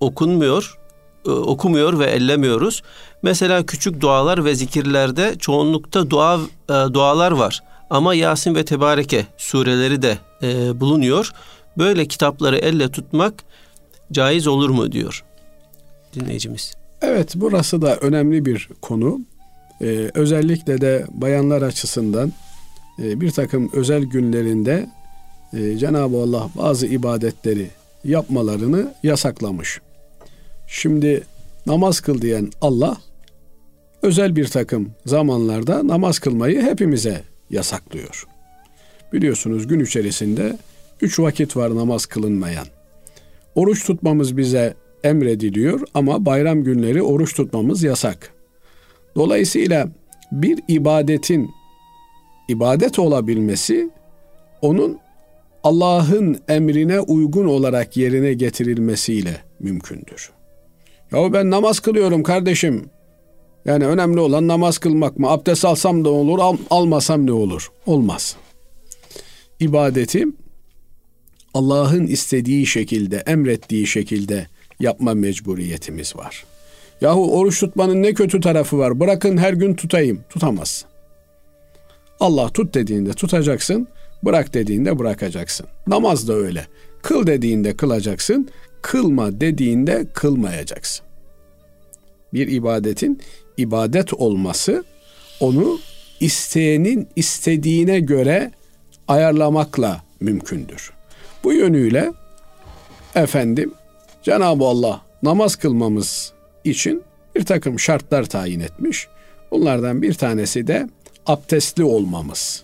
okunmuyor, 0.00 0.78
e, 1.26 1.30
okumuyor 1.30 1.98
ve 1.98 2.06
ellemiyoruz. 2.06 2.82
Mesela 3.22 3.66
küçük 3.66 4.00
dualar 4.00 4.44
ve 4.44 4.54
zikirlerde 4.54 5.34
çoğunlukta 5.38 6.10
dua 6.10 6.40
e, 6.68 6.72
dualar 6.72 7.32
var. 7.32 7.60
Ama 7.90 8.14
Yasin 8.14 8.54
ve 8.54 8.64
Tebareke 8.64 9.26
sureleri 9.38 10.02
de 10.02 10.18
e, 10.42 10.80
bulunuyor. 10.80 11.32
Böyle 11.78 12.06
kitapları 12.06 12.56
elle 12.56 12.90
tutmak 12.90 13.44
caiz 14.12 14.46
olur 14.46 14.70
mu 14.70 14.92
diyor 14.92 15.24
dinleyicimiz. 16.14 16.74
Evet 17.02 17.32
burası 17.36 17.82
da 17.82 17.96
önemli 17.96 18.44
bir 18.44 18.68
konu. 18.82 19.20
Ee, 19.80 20.10
özellikle 20.14 20.80
de 20.80 21.06
bayanlar 21.10 21.62
açısından 21.62 22.32
e, 23.02 23.20
bir 23.20 23.30
takım 23.30 23.70
özel 23.72 24.02
günlerinde 24.02 24.86
e, 25.52 25.78
Cenab-ı 25.78 26.16
Allah 26.16 26.50
bazı 26.56 26.86
ibadetleri 26.86 27.70
yapmalarını 28.04 28.94
yasaklamış. 29.02 29.80
Şimdi 30.66 31.22
namaz 31.66 32.00
kıl 32.00 32.22
diyen 32.22 32.50
Allah 32.60 32.96
özel 34.02 34.36
bir 34.36 34.48
takım 34.48 34.90
zamanlarda 35.06 35.88
namaz 35.88 36.18
kılmayı 36.18 36.62
hepimize 36.62 37.22
yasaklıyor. 37.50 38.26
Biliyorsunuz 39.12 39.66
gün 39.66 39.80
içerisinde 39.80 40.58
üç 41.00 41.18
vakit 41.18 41.56
var 41.56 41.76
namaz 41.76 42.06
kılınmayan. 42.06 42.66
Oruç 43.54 43.86
tutmamız 43.86 44.36
bize 44.36 44.74
emrediliyor 45.04 45.80
ama 45.94 46.26
bayram 46.26 46.64
günleri 46.64 47.02
oruç 47.02 47.34
tutmamız 47.34 47.82
yasak. 47.82 48.34
Dolayısıyla 49.16 49.88
bir 50.32 50.58
ibadetin 50.68 51.50
ibadet 52.48 52.98
olabilmesi 52.98 53.90
onun 54.62 54.98
Allah'ın 55.64 56.40
emrine 56.48 57.00
uygun 57.00 57.46
olarak 57.46 57.96
yerine 57.96 58.34
getirilmesiyle 58.34 59.36
mümkündür. 59.60 60.30
Ya 61.12 61.32
ben 61.32 61.50
namaz 61.50 61.80
kılıyorum 61.80 62.22
kardeşim. 62.22 62.90
Yani 63.64 63.86
önemli 63.86 64.20
olan 64.20 64.48
namaz 64.48 64.78
kılmak 64.78 65.18
mı? 65.18 65.30
Abdest 65.30 65.64
alsam 65.64 66.04
da 66.04 66.10
olur, 66.10 66.38
al, 66.38 66.56
almasam 66.70 67.26
ne 67.26 67.32
olur? 67.32 67.72
Olmaz. 67.86 68.36
İbadetim 69.60 70.36
Allah'ın 71.54 72.06
istediği 72.06 72.66
şekilde, 72.66 73.16
emrettiği 73.16 73.86
şekilde 73.86 74.46
yapma 74.80 75.14
mecburiyetimiz 75.14 76.16
var. 76.16 76.44
Yahu 77.00 77.38
oruç 77.38 77.60
tutmanın 77.60 78.02
ne 78.02 78.14
kötü 78.14 78.40
tarafı 78.40 78.78
var? 78.78 79.00
Bırakın 79.00 79.36
her 79.36 79.52
gün 79.52 79.74
tutayım. 79.74 80.24
Tutamazsın. 80.28 80.88
Allah 82.20 82.48
tut 82.48 82.74
dediğinde 82.74 83.12
tutacaksın, 83.12 83.88
bırak 84.22 84.54
dediğinde 84.54 84.98
bırakacaksın. 84.98 85.66
Namaz 85.86 86.28
da 86.28 86.32
öyle. 86.34 86.66
Kıl 87.02 87.26
dediğinde 87.26 87.76
kılacaksın, 87.76 88.48
kılma 88.82 89.40
dediğinde 89.40 90.06
kılmayacaksın. 90.14 91.06
Bir 92.34 92.48
ibadetin 92.48 93.20
ibadet 93.56 94.14
olması 94.14 94.84
onu 95.40 95.78
isteyenin 96.20 97.08
istediğine 97.16 98.00
göre 98.00 98.50
ayarlamakla 99.08 100.02
mümkündür. 100.20 100.92
Bu 101.44 101.52
yönüyle 101.52 102.12
efendim 103.14 103.74
Cenab-ı 104.22 104.64
Allah 104.64 105.02
namaz 105.22 105.56
kılmamız 105.56 106.32
için 106.64 107.02
bir 107.34 107.44
takım 107.44 107.78
şartlar 107.78 108.24
tayin 108.24 108.60
etmiş. 108.60 109.08
Bunlardan 109.50 110.02
bir 110.02 110.14
tanesi 110.14 110.66
de 110.66 110.88
abdestli 111.26 111.84
olmamız, 111.84 112.62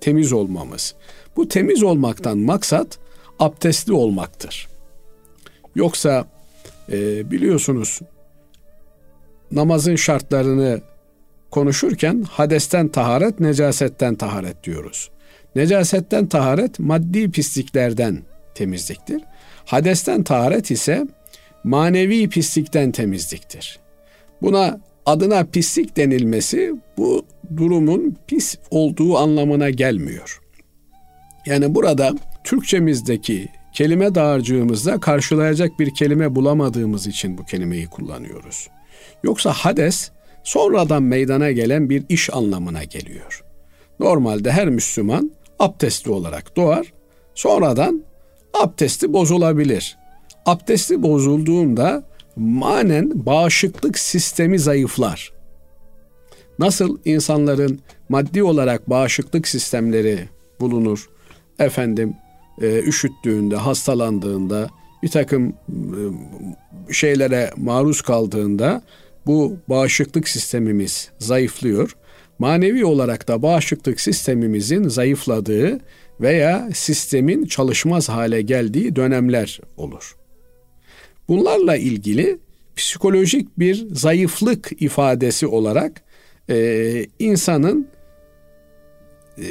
temiz 0.00 0.32
olmamız. 0.32 0.94
Bu 1.36 1.48
temiz 1.48 1.82
olmaktan 1.82 2.38
maksat 2.38 2.98
abdestli 3.38 3.92
olmaktır. 3.92 4.68
Yoksa 5.74 6.26
e, 6.92 7.30
biliyorsunuz 7.30 8.00
namazın 9.52 9.96
şartlarını 9.96 10.80
konuşurken 11.50 12.22
hadesten 12.22 12.88
taharet, 12.88 13.40
necasetten 13.40 14.14
taharet 14.14 14.64
diyoruz. 14.64 15.10
Necasetten 15.56 16.26
taharet 16.26 16.78
maddi 16.78 17.30
pisliklerden 17.30 18.22
temizliktir. 18.54 19.22
Hadesten 19.64 20.22
taharet 20.22 20.70
ise 20.70 21.06
manevi 21.64 22.28
pislikten 22.28 22.92
temizliktir. 22.92 23.78
Buna 24.42 24.80
adına 25.06 25.44
pislik 25.44 25.96
denilmesi 25.96 26.74
bu 26.96 27.26
durumun 27.56 28.16
pis 28.26 28.56
olduğu 28.70 29.16
anlamına 29.16 29.70
gelmiyor. 29.70 30.40
Yani 31.46 31.74
burada 31.74 32.12
Türkçemizdeki 32.44 33.48
kelime 33.72 34.14
dağarcığımızda 34.14 35.00
karşılayacak 35.00 35.78
bir 35.78 35.94
kelime 35.94 36.34
bulamadığımız 36.34 37.06
için 37.06 37.38
bu 37.38 37.44
kelimeyi 37.44 37.86
kullanıyoruz. 37.86 38.68
Yoksa 39.22 39.52
hades 39.52 40.10
sonradan 40.44 41.02
meydana 41.02 41.50
gelen 41.50 41.90
bir 41.90 42.04
iş 42.08 42.34
anlamına 42.34 42.84
geliyor. 42.84 43.44
Normalde 44.00 44.52
her 44.52 44.68
Müslüman 44.68 45.30
abdestli 45.58 46.10
olarak 46.10 46.56
doğar. 46.56 46.92
Sonradan 47.34 48.04
abdesti 48.54 49.12
bozulabilir. 49.12 49.96
Abdesti 50.46 51.02
bozulduğunda 51.02 52.04
manen 52.36 53.26
bağışıklık 53.26 53.98
sistemi 53.98 54.58
zayıflar. 54.58 55.32
Nasıl 56.58 56.98
insanların 57.04 57.80
maddi 58.08 58.42
olarak 58.42 58.90
bağışıklık 58.90 59.48
sistemleri 59.48 60.28
bulunur, 60.60 61.08
efendim 61.58 62.14
e, 62.62 62.78
üşüttüğünde, 62.78 63.56
hastalandığında, 63.56 64.68
bir 65.02 65.08
takım 65.08 65.48
e, 65.48 66.92
şeylere 66.92 67.50
maruz 67.56 68.02
kaldığında 68.02 68.82
bu 69.26 69.56
bağışıklık 69.68 70.28
sistemimiz 70.28 71.10
zayıflıyor. 71.18 71.96
Manevi 72.38 72.84
olarak 72.84 73.28
da 73.28 73.42
bağışıklık 73.42 74.00
sistemimizin 74.00 74.88
zayıfladığı 74.88 75.80
veya 76.20 76.68
sistemin 76.74 77.44
çalışmaz 77.44 78.08
hale 78.08 78.42
geldiği 78.42 78.96
dönemler 78.96 79.60
olur. 79.76 80.16
Bunlarla 81.28 81.76
ilgili 81.76 82.38
psikolojik 82.76 83.58
bir 83.58 83.86
zayıflık 83.90 84.82
ifadesi 84.82 85.46
olarak 85.46 86.02
e, 86.50 87.06
insanın 87.18 87.88
e, 89.38 89.44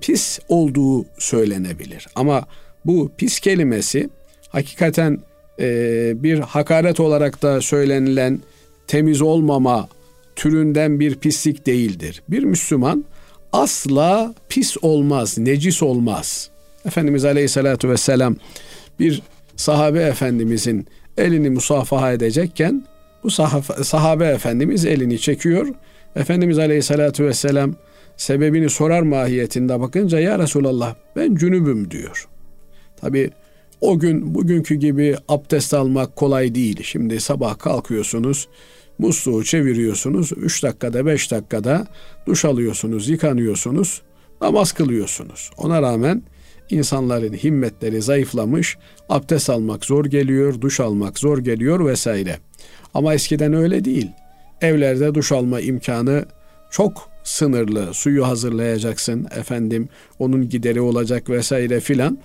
pis 0.00 0.38
olduğu 0.48 1.06
söylenebilir. 1.18 2.06
Ama 2.14 2.46
bu 2.84 3.12
pis 3.16 3.40
kelimesi 3.40 4.10
hakikaten 4.48 5.20
e, 5.60 5.66
bir 6.22 6.38
hakaret 6.38 7.00
olarak 7.00 7.42
da 7.42 7.60
söylenilen 7.60 8.40
temiz 8.86 9.22
olmama 9.22 9.88
türünden 10.36 11.00
bir 11.00 11.14
pislik 11.14 11.66
değildir. 11.66 12.22
Bir 12.28 12.44
Müslüman 12.44 13.04
asla 13.52 14.34
pis 14.48 14.76
olmaz, 14.82 15.38
necis 15.38 15.82
olmaz. 15.82 16.50
Efendimiz 16.86 17.24
Aleyhisselatü 17.24 17.88
Vesselam 17.88 18.36
bir 19.00 19.22
sahabe 19.56 20.02
efendimizin 20.02 20.86
elini 21.18 21.50
musafaha 21.50 22.12
edecekken 22.12 22.84
bu 23.24 23.30
sahabe, 23.30 23.84
sahabe 23.84 24.24
efendimiz 24.24 24.86
elini 24.86 25.18
çekiyor. 25.18 25.68
Efendimiz 26.16 26.58
Aleyhisselatü 26.58 27.24
Vesselam 27.24 27.74
sebebini 28.16 28.70
sorar 28.70 29.02
mahiyetinde 29.02 29.80
bakınca 29.80 30.20
ya 30.20 30.38
Resulallah 30.38 30.94
ben 31.16 31.34
cünübüm 31.34 31.90
diyor. 31.90 32.28
Tabi 32.96 33.30
o 33.80 33.98
gün 33.98 34.34
bugünkü 34.34 34.74
gibi 34.74 35.16
abdest 35.28 35.74
almak 35.74 36.16
kolay 36.16 36.54
değil. 36.54 36.82
Şimdi 36.82 37.20
sabah 37.20 37.58
kalkıyorsunuz 37.58 38.48
musluğu 38.98 39.44
çeviriyorsunuz. 39.44 40.32
3 40.36 40.62
dakikada 40.62 41.06
5 41.06 41.30
dakikada 41.30 41.86
duş 42.26 42.44
alıyorsunuz, 42.44 43.08
yıkanıyorsunuz, 43.08 44.02
namaz 44.40 44.72
kılıyorsunuz. 44.72 45.50
Ona 45.56 45.82
rağmen 45.82 46.22
insanların 46.70 47.32
himmetleri 47.32 48.02
zayıflamış, 48.02 48.76
abdest 49.08 49.50
almak 49.50 49.84
zor 49.84 50.04
geliyor, 50.04 50.60
duş 50.60 50.80
almak 50.80 51.18
zor 51.18 51.38
geliyor 51.38 51.86
vesaire. 51.86 52.38
Ama 52.94 53.14
eskiden 53.14 53.52
öyle 53.52 53.84
değil. 53.84 54.10
Evlerde 54.60 55.14
duş 55.14 55.32
alma 55.32 55.60
imkanı 55.60 56.24
çok 56.70 57.10
sınırlı. 57.24 57.94
Suyu 57.94 58.26
hazırlayacaksın 58.26 59.26
efendim 59.36 59.88
onun 60.18 60.48
gideri 60.48 60.80
olacak 60.80 61.30
vesaire 61.30 61.80
filan. 61.80 62.18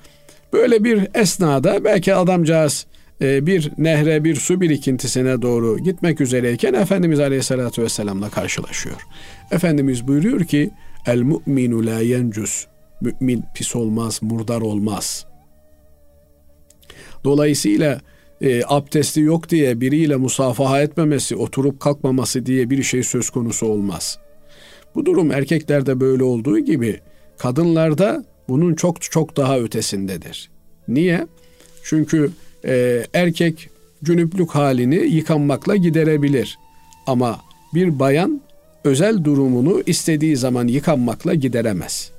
Böyle 0.53 0.84
bir 0.84 1.08
esnada 1.13 1.84
belki 1.84 2.15
adamcağız 2.15 2.86
bir 3.21 3.71
nehre 3.77 4.23
bir 4.23 4.36
su 4.36 4.62
birikintisine 4.62 5.41
doğru 5.41 5.79
gitmek 5.79 6.21
üzereyken 6.21 6.73
Efendimiz 6.73 7.19
Aleyhisselatü 7.19 7.84
Vesselam'la 7.84 8.29
karşılaşıyor. 8.29 9.01
Efendimiz 9.51 10.08
buyuruyor 10.08 10.43
ki 10.43 10.71
El 11.05 11.21
mu'minu 11.21 11.86
la 11.86 11.99
yencus. 11.99 12.65
Mümin 13.01 13.43
pis 13.55 13.75
olmaz, 13.75 14.19
murdar 14.21 14.62
olmaz. 14.62 15.25
Dolayısıyla 17.23 18.01
e, 18.41 18.62
abdesti 18.67 19.21
yok 19.21 19.49
diye 19.49 19.82
biriyle 19.82 20.15
musafaha 20.15 20.82
etmemesi, 20.82 21.36
oturup 21.36 21.79
kalkmaması 21.79 22.45
diye 22.45 22.69
bir 22.69 22.84
şey 22.84 23.03
söz 23.03 23.29
konusu 23.29 23.65
olmaz. 23.65 24.19
Bu 24.95 25.05
durum 25.05 25.32
erkeklerde 25.32 25.99
böyle 25.99 26.23
olduğu 26.23 26.60
gibi 26.60 26.99
kadınlarda 27.38 28.23
bunun 28.49 28.75
çok 28.75 29.01
çok 29.01 29.38
daha 29.38 29.60
ötesindedir. 29.60 30.51
Niye? 30.88 31.27
Çünkü 31.84 32.32
e, 32.65 33.03
erkek 33.13 33.69
cünüplük 34.03 34.49
halini 34.49 34.95
yıkanmakla 34.95 35.75
giderebilir. 35.75 36.59
Ama 37.07 37.39
bir 37.73 37.99
bayan 37.99 38.41
özel 38.83 39.23
durumunu 39.23 39.83
istediği 39.85 40.37
zaman 40.37 40.67
yıkanmakla 40.67 41.33
gideremez. 41.33 42.11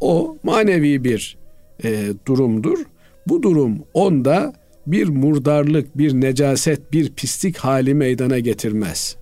O 0.00 0.36
manevi 0.42 1.04
bir 1.04 1.36
e, 1.84 2.06
durumdur. 2.26 2.78
Bu 3.26 3.42
durum 3.42 3.78
onda 3.94 4.52
bir 4.86 5.08
murdarlık, 5.08 5.98
bir 5.98 6.14
necaset, 6.14 6.92
bir 6.92 7.12
pislik 7.12 7.56
hali 7.56 7.94
meydana 7.94 8.38
getirmez. 8.38 9.16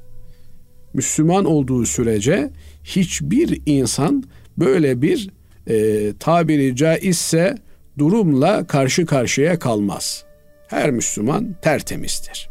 Müslüman 0.94 1.44
olduğu 1.44 1.86
sürece 1.86 2.50
hiçbir 2.84 3.60
insan 3.66 4.24
böyle 4.58 5.02
bir 5.02 5.30
e, 5.66 6.12
tabiri 6.20 6.76
caizse 6.76 7.54
durumla 7.98 8.66
karşı 8.66 9.06
karşıya 9.06 9.58
kalmaz. 9.58 10.24
Her 10.72 10.90
Müslüman 10.90 11.56
tertemizdir. 11.62 12.48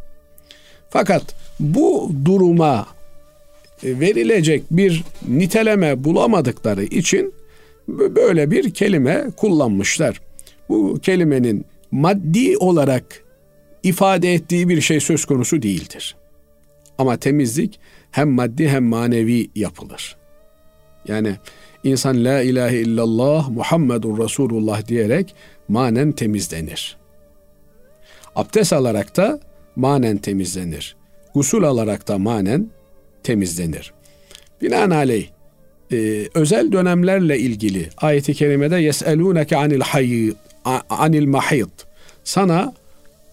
Fakat 0.90 1.36
bu 1.60 2.12
duruma 2.26 2.88
e, 3.84 4.00
verilecek 4.00 4.64
bir 4.72 5.04
niteleme 5.28 6.04
bulamadıkları 6.04 6.84
için 6.84 7.34
böyle 7.88 8.52
bir 8.52 8.74
kelime 8.74 9.28
kullanmışlar. 9.38 10.22
Bu 10.70 11.00
kelimenin 11.02 11.66
maddi 11.92 12.58
olarak 12.58 13.24
ifade 13.84 14.34
ettiği 14.34 14.70
bir 14.70 14.82
şey 14.82 15.00
söz 15.00 15.26
konusu 15.26 15.62
değildir. 15.62 16.16
Ama 16.98 17.18
temizlik 17.18 17.80
hem 18.12 18.30
maddi 18.30 18.70
hem 18.70 18.84
manevi 18.84 19.50
yapılır. 19.56 20.18
Yani 21.08 21.36
insan 21.84 22.26
la 22.26 22.42
ilahe 22.42 22.78
illallah 22.78 23.50
Muhammedur 23.50 24.24
Resulullah 24.24 24.88
diyerek 24.88 25.36
manen 25.68 26.12
temizlenir. 26.12 27.01
Abdest 28.36 28.74
alarak 28.74 29.18
da 29.18 29.40
manen 29.76 30.18
temizlenir. 30.18 30.96
Gusül 31.34 31.64
alarak 31.64 32.08
da 32.08 32.18
manen 32.18 32.70
temizlenir. 33.24 33.94
Binaenaleyh 34.62 35.28
e, 35.92 36.28
özel 36.34 36.72
dönemlerle 36.72 37.40
ilgili 37.40 37.90
ayeti 37.98 38.34
kerimede 38.34 38.76
yeselûneke 38.76 39.58
anil 39.58 39.82
hayy 39.82 40.34
anil 40.90 41.26
mahid 41.28 41.70
sana 42.24 42.74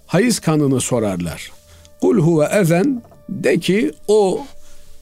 hayız 0.07 0.41
kanını 0.41 0.81
sorarlar. 0.81 1.53
Kul 2.01 2.19
huve 2.19 2.45
ezen 2.61 3.03
de 3.29 3.59
ki 3.59 3.93
o 4.09 4.47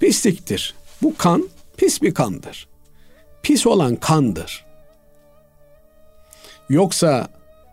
pisliktir. 0.01 0.75
Bu 1.03 1.17
kan 1.17 1.49
pis 1.77 2.03
bir 2.03 2.15
kandır. 2.15 2.69
Pis 3.43 3.67
olan 3.67 3.97
kandır. 3.97 4.65
Yoksa 6.69 7.29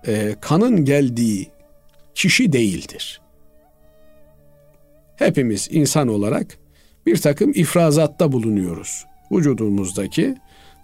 e, 0.08 0.36
kanın 0.42 0.86
geldiği 0.86 1.53
kişi 2.16 2.54
değildir. 2.54 3.22
Hepimiz 5.16 5.68
insan 5.72 6.08
olarak 6.08 6.58
bir 7.06 7.18
takım 7.18 7.52
ifrazatta 7.56 8.32
bulunuyoruz. 8.32 9.06
Vücudumuzdaki 9.32 10.36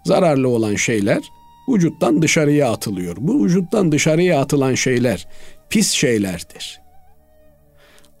zararlı 0.04 0.48
olan 0.48 0.74
şeyler 0.74 1.22
vücuttan 1.68 2.22
dışarıya 2.22 2.72
atılıyor. 2.72 3.16
Bu 3.20 3.44
vücuttan 3.44 3.92
dışarıya 3.92 4.40
atılan 4.40 4.74
şeyler 4.74 5.26
pis 5.70 5.90
şeylerdir. 5.90 6.80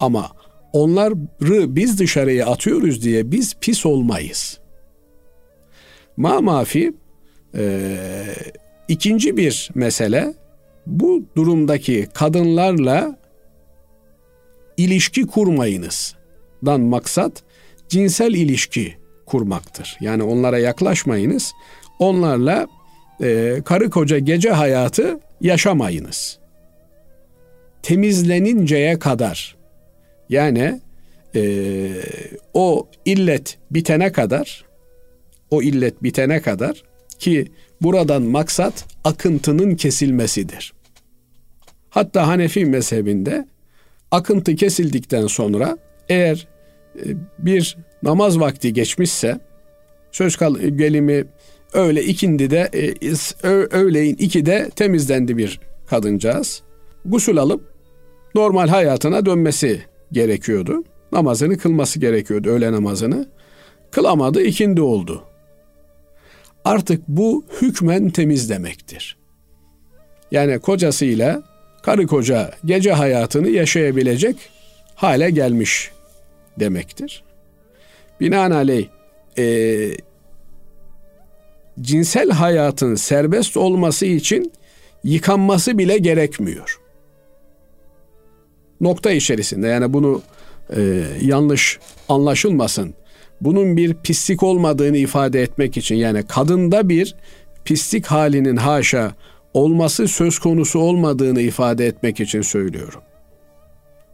Ama 0.00 0.30
onları 0.72 1.14
biz 1.76 1.98
dışarıya 1.98 2.46
atıyoruz 2.46 3.02
diye 3.02 3.30
biz 3.30 3.54
pis 3.60 3.86
olmayız. 3.86 4.60
Ma 6.16 6.40
mafi 6.40 6.92
e, 7.56 7.96
ikinci 8.88 9.36
bir 9.36 9.70
mesele 9.74 10.34
bu 10.90 11.22
durumdaki 11.36 12.08
kadınlarla 12.14 13.18
ilişki 14.76 15.26
kurmayınız. 15.26 16.14
Dan 16.66 16.80
maksat 16.80 17.42
cinsel 17.88 18.34
ilişki 18.34 18.96
kurmaktır. 19.26 19.96
Yani 20.00 20.22
onlara 20.22 20.58
yaklaşmayınız. 20.58 21.52
Onlarla 21.98 22.66
e, 23.22 23.60
karı 23.64 23.90
koca 23.90 24.18
gece 24.18 24.50
hayatı 24.50 25.20
yaşamayınız. 25.40 26.38
Temizleninceye 27.82 28.98
kadar 28.98 29.56
yani 30.28 30.80
e, 31.34 31.42
o 32.54 32.88
illet 33.04 33.58
bitene 33.70 34.12
kadar 34.12 34.64
o 35.50 35.62
illet 35.62 36.02
bitene 36.02 36.42
kadar 36.42 36.82
ki 37.18 37.46
buradan 37.80 38.22
maksat 38.22 38.84
akıntının 39.04 39.74
kesilmesidir. 39.74 40.72
Hatta 41.90 42.28
Hanefi 42.28 42.66
mezhebinde 42.66 43.46
akıntı 44.10 44.56
kesildikten 44.56 45.26
sonra 45.26 45.78
eğer 46.08 46.48
e, 46.96 47.04
bir 47.38 47.76
namaz 48.02 48.40
vakti 48.40 48.72
geçmişse 48.72 49.40
söz 50.12 50.36
gelimi 50.76 51.24
öyle 51.72 52.04
ikindi 52.04 52.50
de 52.50 52.70
e, 53.42 53.48
öğleyin 53.50 54.16
iki 54.16 54.46
de 54.46 54.70
temizlendi 54.76 55.36
bir 55.36 55.60
kadıncağız. 55.86 56.62
Gusül 57.04 57.38
alıp 57.38 57.72
normal 58.34 58.68
hayatına 58.68 59.26
dönmesi 59.26 59.82
gerekiyordu. 60.12 60.84
Namazını 61.12 61.58
kılması 61.58 62.00
gerekiyordu 62.00 62.48
öğle 62.48 62.72
namazını. 62.72 63.28
Kılamadı 63.90 64.42
ikindi 64.42 64.80
oldu. 64.80 65.24
Artık 66.64 67.08
bu 67.08 67.44
hükmen 67.62 68.10
temiz 68.10 68.50
demektir. 68.50 69.16
Yani 70.30 70.58
kocasıyla 70.58 71.42
karı 71.82 72.06
koca 72.06 72.50
gece 72.64 72.92
hayatını 72.92 73.48
yaşayabilecek 73.48 74.36
hale 74.94 75.30
gelmiş 75.30 75.90
demektir. 76.60 77.22
Binaenaleyh 78.20 78.86
e, 79.38 79.96
cinsel 81.80 82.30
hayatın 82.30 82.94
serbest 82.94 83.56
olması 83.56 84.06
için 84.06 84.52
yıkanması 85.04 85.78
bile 85.78 85.98
gerekmiyor. 85.98 86.80
Nokta 88.80 89.10
içerisinde 89.10 89.68
yani 89.68 89.92
bunu 89.92 90.22
e, 90.76 91.04
yanlış 91.22 91.78
anlaşılmasın. 92.08 92.94
Bunun 93.40 93.76
bir 93.76 93.94
pislik 93.94 94.42
olmadığını 94.42 94.96
ifade 94.96 95.42
etmek 95.42 95.76
için 95.76 95.94
yani 95.94 96.26
kadında 96.26 96.88
bir 96.88 97.14
pislik 97.64 98.06
halinin 98.06 98.56
haşa 98.56 99.14
olması 99.54 100.08
söz 100.08 100.38
konusu 100.38 100.78
olmadığını 100.78 101.40
ifade 101.40 101.86
etmek 101.86 102.20
için 102.20 102.42
söylüyorum. 102.42 103.00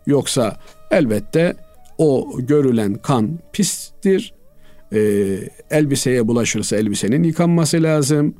Yoksa 0.07 0.57
elbette 0.91 1.57
o 1.99 2.31
görülen 2.39 2.95
kan 2.95 3.39
pistir. 3.53 4.35
E, 4.93 4.99
elbiseye 5.71 6.29
bulaşırsa 6.29 6.77
elbisenin 6.77 7.23
yıkanması 7.23 7.83
lazım. 7.83 8.35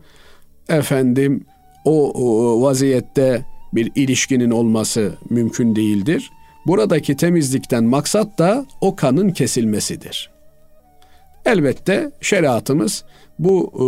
Efendim 0.69 1.45
o, 1.85 2.13
o 2.13 2.63
vaziyette 2.63 3.45
bir 3.73 3.93
ilişkinin 3.95 4.51
olması 4.51 5.13
mümkün 5.31 5.77
değildir. 5.77 6.31
Buradaki 6.67 7.17
temizlikten 7.17 7.85
maksat 7.85 8.39
da 8.39 8.67
o 8.81 8.97
kanın 8.97 9.31
kesilmesidir. 9.31 10.31
Elbette 11.45 12.11
şeriatımız 12.21 13.05
bu 13.39 13.73
e, 13.75 13.87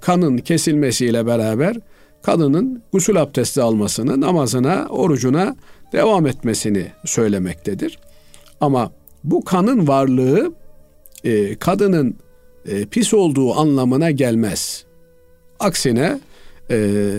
kanın 0.00 0.38
kesilmesiyle 0.38 1.26
beraber 1.26 1.76
kadının 2.26 2.82
gusül 2.92 3.22
abdesti 3.22 3.62
almasını, 3.62 4.20
namazına, 4.20 4.86
orucuna 4.88 5.56
devam 5.92 6.26
etmesini 6.26 6.86
söylemektedir. 7.04 7.98
Ama 8.60 8.92
bu 9.24 9.44
kanın 9.44 9.88
varlığı 9.88 10.52
e, 11.24 11.54
kadının 11.54 12.16
e, 12.68 12.86
pis 12.86 13.14
olduğu 13.14 13.54
anlamına 13.54 14.10
gelmez. 14.10 14.84
Aksine 15.60 16.20
e, 16.70 17.10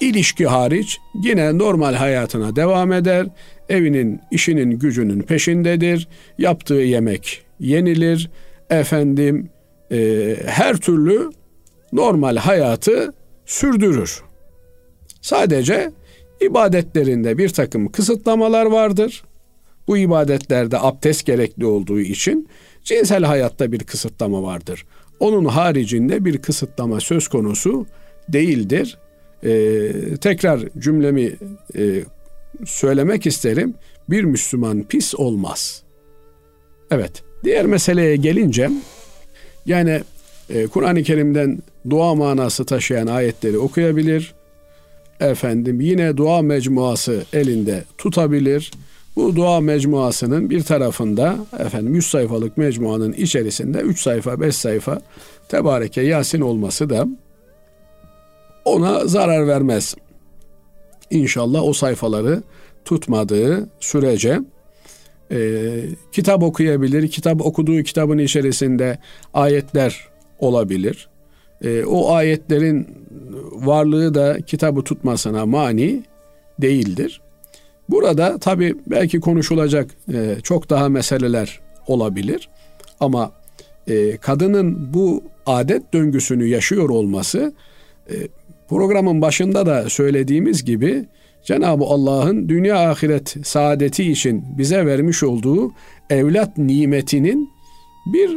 ilişki 0.00 0.46
hariç 0.46 0.98
yine 1.24 1.58
normal 1.58 1.94
hayatına 1.94 2.56
devam 2.56 2.92
eder. 2.92 3.26
Evinin, 3.68 4.20
işinin, 4.30 4.70
gücünün 4.70 5.22
peşindedir. 5.22 6.08
Yaptığı 6.38 6.74
yemek 6.74 7.42
yenilir. 7.60 8.30
Efendim 8.70 9.50
e, 9.92 10.36
her 10.46 10.76
türlü 10.76 11.30
normal 11.92 12.36
hayatı 12.36 13.12
sürdürür. 13.52 14.22
Sadece 15.20 15.92
ibadetlerinde 16.40 17.38
bir 17.38 17.48
takım 17.48 17.92
kısıtlamalar 17.92 18.66
vardır. 18.66 19.24
Bu 19.88 19.96
ibadetlerde 19.96 20.78
abdest 20.80 21.26
gerekli 21.26 21.66
olduğu 21.66 22.00
için 22.00 22.48
cinsel 22.84 23.24
hayatta 23.24 23.72
bir 23.72 23.78
kısıtlama 23.78 24.42
vardır. 24.42 24.86
Onun 25.20 25.44
haricinde 25.44 26.24
bir 26.24 26.38
kısıtlama 26.38 27.00
söz 27.00 27.28
konusu 27.28 27.86
değildir. 28.28 28.98
Ee, 29.44 29.92
tekrar 30.20 30.60
cümlemi 30.78 31.32
e, 31.78 32.04
söylemek 32.64 33.26
isterim. 33.26 33.74
Bir 34.10 34.24
Müslüman 34.24 34.82
pis 34.82 35.14
olmaz. 35.14 35.82
Evet. 36.90 37.22
Diğer 37.44 37.66
meseleye 37.66 38.16
gelince 38.16 38.70
yani 39.66 40.02
e, 40.50 40.66
Kur'an-ı 40.66 41.02
Kerim'den 41.02 41.58
dua 41.90 42.14
manası 42.14 42.64
taşıyan 42.64 43.06
ayetleri 43.06 43.58
okuyabilir. 43.58 44.34
Efendim 45.20 45.80
yine 45.80 46.16
dua 46.16 46.42
mecmuası 46.42 47.22
elinde 47.32 47.84
tutabilir. 47.98 48.70
Bu 49.16 49.36
dua 49.36 49.60
mecmuasının 49.60 50.50
bir 50.50 50.62
tarafında 50.62 51.36
efendim 51.58 51.94
100 51.94 52.06
sayfalık 52.06 52.56
mecmuanın 52.56 53.12
içerisinde 53.12 53.78
3 53.78 54.00
sayfa 54.02 54.40
5 54.40 54.56
sayfa 54.56 55.00
Tebareke 55.48 56.02
Yasin 56.02 56.40
olması 56.40 56.90
da 56.90 57.06
ona 58.64 59.06
zarar 59.06 59.46
vermez. 59.48 59.94
İnşallah 61.10 61.62
o 61.62 61.72
sayfaları 61.72 62.42
tutmadığı 62.84 63.68
sürece 63.80 64.40
e, 65.30 65.70
kitap 66.12 66.42
okuyabilir. 66.42 67.08
Kitap 67.08 67.46
okuduğu 67.46 67.82
kitabın 67.82 68.18
içerisinde 68.18 68.98
ayetler 69.34 70.08
olabilir. 70.38 71.08
E, 71.62 71.84
o 71.84 72.12
ayetlerin 72.12 72.86
varlığı 73.52 74.14
da 74.14 74.40
kitabı 74.40 74.82
tutmasına 74.82 75.46
mani 75.46 76.02
değildir. 76.58 77.20
Burada 77.88 78.38
tabi 78.38 78.74
belki 78.86 79.20
konuşulacak 79.20 79.90
e, 80.14 80.36
çok 80.42 80.70
daha 80.70 80.88
meseleler 80.88 81.60
olabilir. 81.86 82.48
Ama 83.00 83.32
e, 83.88 84.16
kadının 84.16 84.94
bu 84.94 85.22
adet 85.46 85.94
döngüsünü 85.94 86.46
yaşıyor 86.46 86.88
olması 86.88 87.52
e, 88.10 88.14
programın 88.68 89.22
başında 89.22 89.66
da 89.66 89.90
söylediğimiz 89.90 90.64
gibi 90.64 91.04
Cenab-ı 91.44 91.84
Allah'ın 91.84 92.48
dünya 92.48 92.90
ahiret 92.90 93.36
saadeti 93.42 94.12
için 94.12 94.44
bize 94.58 94.86
vermiş 94.86 95.22
olduğu 95.22 95.72
evlat 96.10 96.58
nimetinin 96.58 97.50
bir 98.06 98.30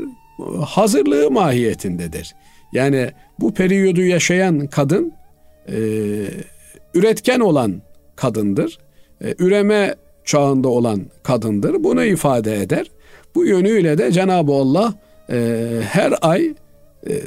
hazırlığı 0.65 1.31
mahiyetindedir. 1.31 2.35
Yani 2.73 3.11
bu 3.39 3.53
periyodu 3.53 4.01
yaşayan 4.01 4.67
kadın 4.67 5.13
e, 5.67 5.77
üretken 6.93 7.39
olan 7.39 7.81
kadındır. 8.15 8.79
E, 9.23 9.35
üreme 9.39 9.95
çağında 10.25 10.69
olan 10.69 11.01
kadındır. 11.23 11.83
Bunu 11.83 12.05
ifade 12.05 12.61
eder. 12.61 12.91
Bu 13.35 13.45
yönüyle 13.45 13.97
de 13.97 14.11
Cenab-ı 14.11 14.51
Allah 14.51 14.93
e, 15.29 15.67
her 15.83 16.13
ay 16.21 16.53
e, 17.09 17.21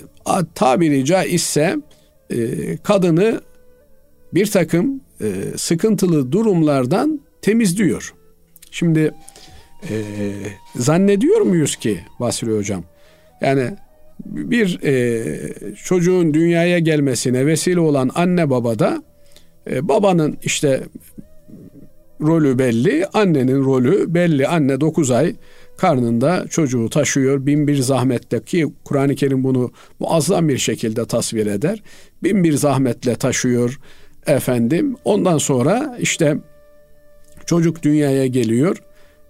tabiri 0.55 1.05
caizse 1.05 1.77
e, 2.31 2.77
kadını 2.77 3.41
bir 4.35 4.51
takım 4.51 5.01
e, 5.21 5.27
sıkıntılı 5.57 6.33
durumlardan 6.33 7.21
temizliyor. 7.43 8.15
Şimdi 8.71 9.15
e, 9.91 10.03
zannediyor 10.77 11.41
muyuz 11.41 11.77
ki 11.77 12.01
Basri 12.21 12.57
Hocam? 12.57 12.85
Yani 13.41 13.77
bir 14.27 14.83
e, 14.85 15.75
çocuğun 15.85 16.35
dünyaya 16.35 16.79
gelmesine 16.79 17.47
vesile 17.47 17.81
olan 17.81 18.11
anne 18.15 18.51
babada 18.51 19.03
e, 19.71 19.89
babanın 19.89 20.39
işte 20.43 20.83
rolü 22.21 22.59
belli, 22.59 23.07
annenin 23.13 23.65
rolü 23.65 24.15
belli. 24.15 24.47
Anne 24.47 24.81
9 24.81 25.11
ay 25.11 25.35
karnında 25.77 26.47
çocuğu 26.51 26.89
taşıyor. 26.89 27.47
Bin 27.47 27.67
bir 27.69 27.77
zahmetle 27.77 28.45
ki 28.45 28.67
Kur'an-ı 28.85 29.15
Kerim 29.15 29.45
bunu 29.45 29.71
muazzam 30.01 30.49
bir 30.49 30.59
şekilde 30.59 31.07
tasvir 31.07 31.47
eder. 31.47 31.83
Bin 32.23 32.45
bir 32.45 32.53
zahmetle 32.53 33.15
taşıyor 33.15 33.81
efendim. 34.27 34.97
Ondan 35.05 35.39
sonra 35.39 35.97
işte 36.01 36.37
çocuk 37.47 37.83
dünyaya 37.83 38.27
geliyor. 38.27 38.83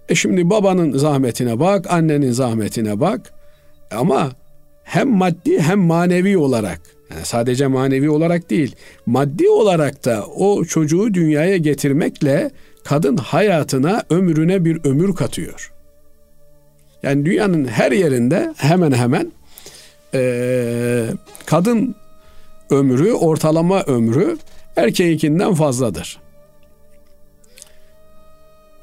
E 0.09 0.15
şimdi 0.15 0.49
babanın 0.49 0.97
zahmetine 0.97 1.59
bak, 1.59 1.91
annenin 1.91 2.31
zahmetine 2.31 2.99
bak. 2.99 3.33
Ama 3.91 4.31
hem 4.89 5.09
maddi 5.09 5.59
hem 5.59 5.79
manevi 5.79 6.37
olarak 6.37 6.81
yani 7.11 7.25
sadece 7.25 7.67
manevi 7.67 8.09
olarak 8.09 8.49
değil, 8.49 8.75
maddi 9.05 9.49
olarak 9.49 10.05
da 10.05 10.25
o 10.25 10.65
çocuğu 10.65 11.13
dünyaya 11.13 11.57
getirmekle 11.57 12.51
kadın 12.83 13.17
hayatına, 13.17 14.03
ömrüne 14.09 14.65
bir 14.65 14.85
ömür 14.85 15.15
katıyor. 15.15 15.73
Yani 17.03 17.25
dünyanın 17.25 17.65
her 17.65 17.91
yerinde 17.91 18.53
hemen 18.57 18.91
hemen 18.91 19.31
e, 20.13 21.05
kadın 21.45 21.95
ömrü, 22.69 23.13
ortalama 23.13 23.83
ömrü 23.83 24.37
erkeğinkinden 24.75 25.53
fazladır. 25.53 26.19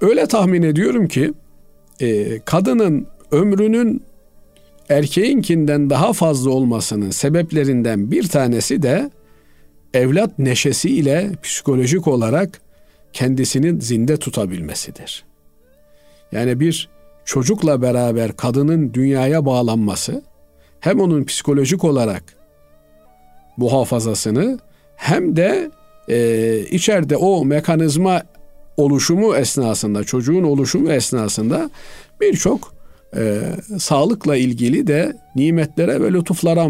Öyle 0.01 0.27
tahmin 0.27 0.63
ediyorum 0.63 1.09
ki 1.09 1.33
e, 2.01 2.41
kadının 2.41 3.07
ömrünün 3.31 4.03
erkeğinkinden 4.89 5.91
daha 5.91 6.13
fazla 6.13 6.51
olmasının 6.51 7.11
sebeplerinden 7.11 8.11
bir 8.11 8.29
tanesi 8.29 8.83
de 8.83 9.11
evlat 9.95 10.39
neşesiyle 10.39 11.31
psikolojik 11.43 12.09
olarak 12.09 12.61
kendisini 13.13 13.81
zinde 13.81 14.17
tutabilmesidir. 14.17 15.25
Yani 16.33 16.61
bir 16.61 16.89
çocukla 17.25 17.83
beraber 17.83 18.37
kadının 18.37 18.95
dünyaya 18.95 19.47
bağlanması 19.47 20.23
hem 20.81 21.01
onun 21.01 21.25
psikolojik 21.25 21.85
olarak 21.85 22.23
muhafazasını 23.57 24.59
hem 24.97 25.37
de 25.37 25.71
e, 26.09 26.59
içeride 26.71 27.17
o 27.17 27.45
mekanizma 27.45 28.23
oluşumu 28.77 29.37
esnasında, 29.37 30.05
çocuğun 30.05 30.43
oluşumu 30.43 30.93
esnasında 30.93 31.71
birçok 32.21 32.76
e, 33.17 33.53
sağlıkla 33.79 34.37
ilgili 34.37 34.87
de 34.87 35.17
nimetlere 35.37 36.01
ve 36.03 36.13
lütuflara 36.13 36.69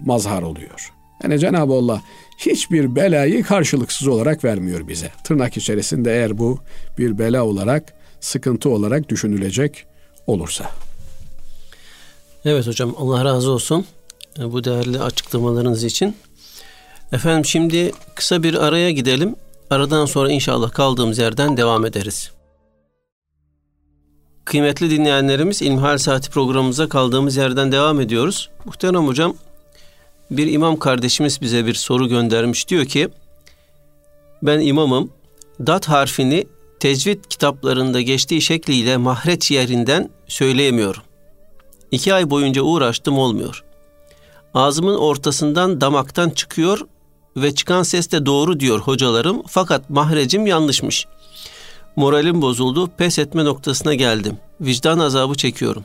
mazhar 0.00 0.42
oluyor. 0.42 0.92
Yani 1.22 1.38
Cenab-ı 1.38 1.72
Allah 1.72 2.02
hiçbir 2.38 2.96
belayı 2.96 3.42
karşılıksız 3.42 4.08
olarak 4.08 4.44
vermiyor 4.44 4.88
bize. 4.88 5.10
Tırnak 5.24 5.56
içerisinde 5.56 6.12
eğer 6.12 6.38
bu 6.38 6.58
bir 6.98 7.18
bela 7.18 7.44
olarak, 7.44 7.94
sıkıntı 8.20 8.70
olarak 8.70 9.08
düşünülecek 9.08 9.86
olursa. 10.26 10.70
Evet 12.44 12.66
hocam 12.66 12.94
Allah 12.98 13.24
razı 13.24 13.50
olsun 13.50 13.86
e, 14.38 14.52
bu 14.52 14.64
değerli 14.64 15.00
açıklamalarınız 15.00 15.84
için. 15.84 16.16
Efendim 17.12 17.44
şimdi 17.44 17.92
kısa 18.14 18.42
bir 18.42 18.54
araya 18.54 18.90
gidelim. 18.90 19.36
Aradan 19.70 20.06
sonra 20.06 20.32
inşallah 20.32 20.70
kaldığımız 20.70 21.18
yerden 21.18 21.56
devam 21.56 21.86
ederiz. 21.86 22.30
Kıymetli 24.48 24.90
dinleyenlerimiz 24.90 25.62
İlmihal 25.62 25.98
Saati 25.98 26.30
programımıza 26.30 26.88
kaldığımız 26.88 27.36
yerden 27.36 27.72
devam 27.72 28.00
ediyoruz. 28.00 28.50
Muhterem 28.64 29.06
hocam 29.06 29.34
bir 30.30 30.52
imam 30.52 30.78
kardeşimiz 30.78 31.40
bize 31.40 31.66
bir 31.66 31.74
soru 31.74 32.08
göndermiş. 32.08 32.68
Diyor 32.68 32.84
ki 32.84 33.08
ben 34.42 34.60
imamım 34.60 35.10
dat 35.60 35.88
harfini 35.88 36.46
tecvid 36.80 37.24
kitaplarında 37.24 38.00
geçtiği 38.00 38.42
şekliyle 38.42 38.96
mahreç 38.96 39.50
yerinden 39.50 40.10
söyleyemiyorum. 40.28 41.02
İki 41.90 42.14
ay 42.14 42.30
boyunca 42.30 42.62
uğraştım 42.62 43.18
olmuyor. 43.18 43.64
Ağzımın 44.54 44.96
ortasından 44.96 45.80
damaktan 45.80 46.30
çıkıyor 46.30 46.80
ve 47.36 47.54
çıkan 47.54 47.82
ses 47.82 48.12
de 48.12 48.26
doğru 48.26 48.60
diyor 48.60 48.80
hocalarım 48.80 49.42
fakat 49.46 49.90
mahrecim 49.90 50.46
yanlışmış. 50.46 51.06
Moralim 51.98 52.42
bozuldu, 52.42 52.90
pes 52.96 53.18
etme 53.18 53.44
noktasına 53.44 53.94
geldim. 53.94 54.36
Vicdan 54.60 54.98
azabı 54.98 55.34
çekiyorum. 55.34 55.84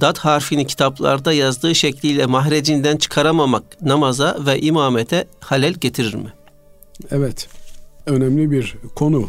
Dat 0.00 0.18
harfini 0.18 0.66
kitaplarda 0.66 1.32
yazdığı 1.32 1.74
şekliyle 1.74 2.26
mahrecinden 2.26 2.96
çıkaramamak 2.96 3.82
namaza 3.82 4.38
ve 4.46 4.60
imamete 4.60 5.28
halel 5.40 5.74
getirir 5.74 6.14
mi? 6.14 6.32
Evet, 7.10 7.48
önemli 8.06 8.50
bir 8.50 8.76
konu. 8.94 9.28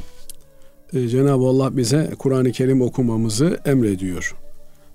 Ee, 0.94 1.08
Cenab-ı 1.08 1.44
Allah 1.44 1.78
bize 1.78 2.12
Kur'an-ı 2.20 2.52
Kerim 2.52 2.82
okumamızı 2.82 3.60
emrediyor. 3.66 4.36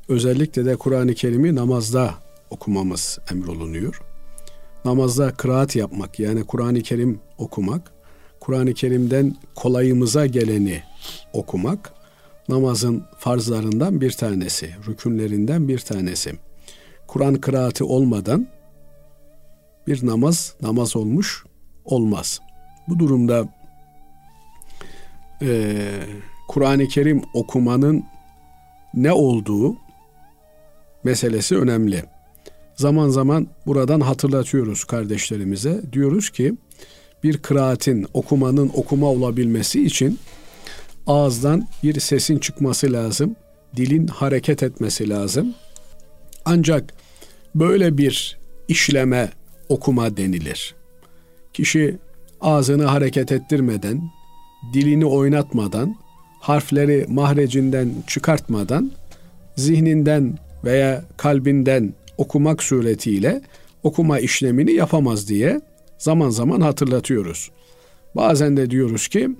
Özellikle 0.09 0.65
de 0.65 0.77
Kur'an-ı 0.77 1.15
Kerim'i 1.15 1.55
namazda 1.55 2.15
okumamız 2.51 3.19
emrolunuyor 3.33 4.03
namazda 4.87 5.31
kıraat 5.31 5.77
yapmak 5.77 6.21
yani 6.21 6.45
Kur'an-ı 6.45 6.81
Kerim 6.81 7.21
okumak, 7.39 7.93
Kur'an-ı 8.47 8.75
Kerim'den 8.75 9.37
kolayımıza 9.55 10.27
geleni 10.27 10.83
okumak 11.33 11.93
namazın 12.49 13.05
farzlarından 13.19 14.01
bir 14.01 14.13
tanesi, 14.13 14.71
rükünlerinden 14.89 15.69
bir 15.69 15.79
tanesi. 15.79 16.33
Kur'an 17.07 17.35
kıraati 17.35 17.85
olmadan 17.85 18.47
bir 19.87 20.07
namaz 20.07 20.55
namaz 20.63 20.97
olmuş 20.97 21.45
olmaz. 21.85 22.41
Bu 22.89 22.99
durumda 22.99 23.49
e, 25.43 25.77
Kur'an-ı 26.49 26.89
Kerim 26.89 27.23
okumanın 27.35 28.05
ne 28.95 29.13
olduğu 29.13 29.77
meselesi 31.05 31.57
önemli. 31.57 32.05
Zaman 32.75 33.09
zaman 33.09 33.49
buradan 33.67 34.01
hatırlatıyoruz 34.01 34.85
kardeşlerimize. 34.85 35.83
Diyoruz 35.93 36.31
ki 36.31 36.55
bir 37.27 37.39
kıraatin, 37.39 38.07
okumanın 38.15 38.71
okuma 38.75 39.07
olabilmesi 39.07 39.85
için 39.87 40.19
ağızdan 41.07 41.69
bir 41.83 42.01
sesin 42.01 42.39
çıkması 42.39 42.93
lazım. 42.93 43.37
Dilin 43.77 44.07
hareket 44.07 44.63
etmesi 44.63 45.09
lazım. 45.09 45.55
Ancak 46.45 46.95
böyle 47.55 47.99
bir 47.99 48.39
işleme 48.69 49.31
okuma 49.69 50.17
denilir. 50.17 50.75
Kişi 51.53 51.97
ağzını 52.41 52.85
hareket 52.85 53.33
ettirmeden, 53.33 54.03
dilini 54.73 55.07
oynatmadan, 55.07 55.97
harfleri 56.41 57.07
mahrecinden 57.09 57.91
çıkartmadan, 58.07 58.93
zihninden 59.57 60.39
veya 60.65 61.05
kalbinden 61.17 61.95
okumak 62.19 62.63
suretiyle 62.63 63.41
okuma 63.83 64.19
işlemini 64.19 64.73
yapamaz 64.73 65.29
diye 65.29 65.61
zaman 65.99 66.31
zaman 66.31 66.61
hatırlatıyoruz. 66.61 67.51
Bazen 68.17 68.57
de 68.57 68.71
diyoruz 68.71 69.09
ki 69.09 69.31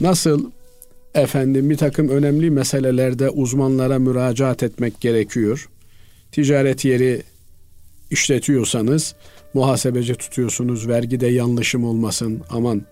nasıl 0.00 0.50
efendim 1.14 1.70
bir 1.70 1.76
takım 1.76 2.08
önemli 2.08 2.50
meselelerde 2.50 3.30
uzmanlara 3.30 3.98
müracaat 3.98 4.62
etmek 4.62 5.00
gerekiyor. 5.00 5.68
Ticaret 6.32 6.84
yeri 6.84 7.22
işletiyorsanız 8.10 9.14
muhasebeci 9.54 10.14
tutuyorsunuz 10.14 10.88
vergide 10.88 11.26
yanlışım 11.26 11.84
olmasın 11.84 12.42
aman 12.50 12.82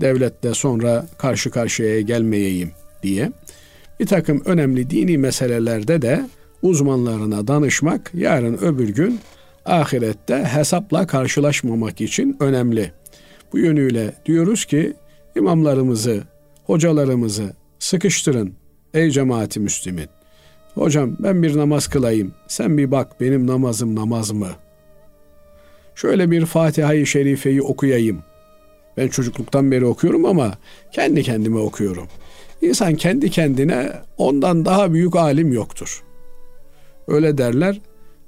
devlette 0.00 0.54
sonra 0.54 1.06
karşı 1.18 1.50
karşıya 1.50 2.00
gelmeyeyim 2.00 2.70
diye. 3.02 3.32
Bir 4.00 4.06
takım 4.06 4.42
önemli 4.44 4.90
dini 4.90 5.18
meselelerde 5.18 6.02
de 6.02 6.28
uzmanlarına 6.62 7.48
danışmak 7.48 8.10
yarın 8.14 8.58
öbür 8.58 8.88
gün 8.88 9.20
ahirette 9.68 10.44
hesapla 10.44 11.06
karşılaşmamak 11.06 12.00
için 12.00 12.36
önemli. 12.40 12.92
Bu 13.52 13.58
yönüyle 13.58 14.14
diyoruz 14.26 14.64
ki 14.64 14.94
imamlarımızı, 15.36 16.22
hocalarımızı 16.64 17.52
sıkıştırın 17.78 18.54
ey 18.94 19.10
cemaati 19.10 19.60
müslümin. 19.60 20.08
Hocam 20.74 21.16
ben 21.18 21.42
bir 21.42 21.56
namaz 21.56 21.86
kılayım. 21.86 22.34
Sen 22.48 22.78
bir 22.78 22.90
bak 22.90 23.20
benim 23.20 23.46
namazım 23.46 23.96
namaz 23.96 24.30
mı? 24.30 24.48
Şöyle 25.94 26.30
bir 26.30 26.46
Fatiha-i 26.46 27.06
Şerife'yi 27.06 27.62
okuyayım. 27.62 28.22
Ben 28.96 29.08
çocukluktan 29.08 29.70
beri 29.70 29.86
okuyorum 29.86 30.24
ama 30.24 30.52
kendi 30.92 31.22
kendime 31.22 31.58
okuyorum. 31.58 32.08
İnsan 32.62 32.94
kendi 32.94 33.30
kendine 33.30 33.92
ondan 34.16 34.64
daha 34.64 34.92
büyük 34.92 35.16
alim 35.16 35.52
yoktur. 35.52 36.02
Öyle 37.08 37.38
derler. 37.38 37.80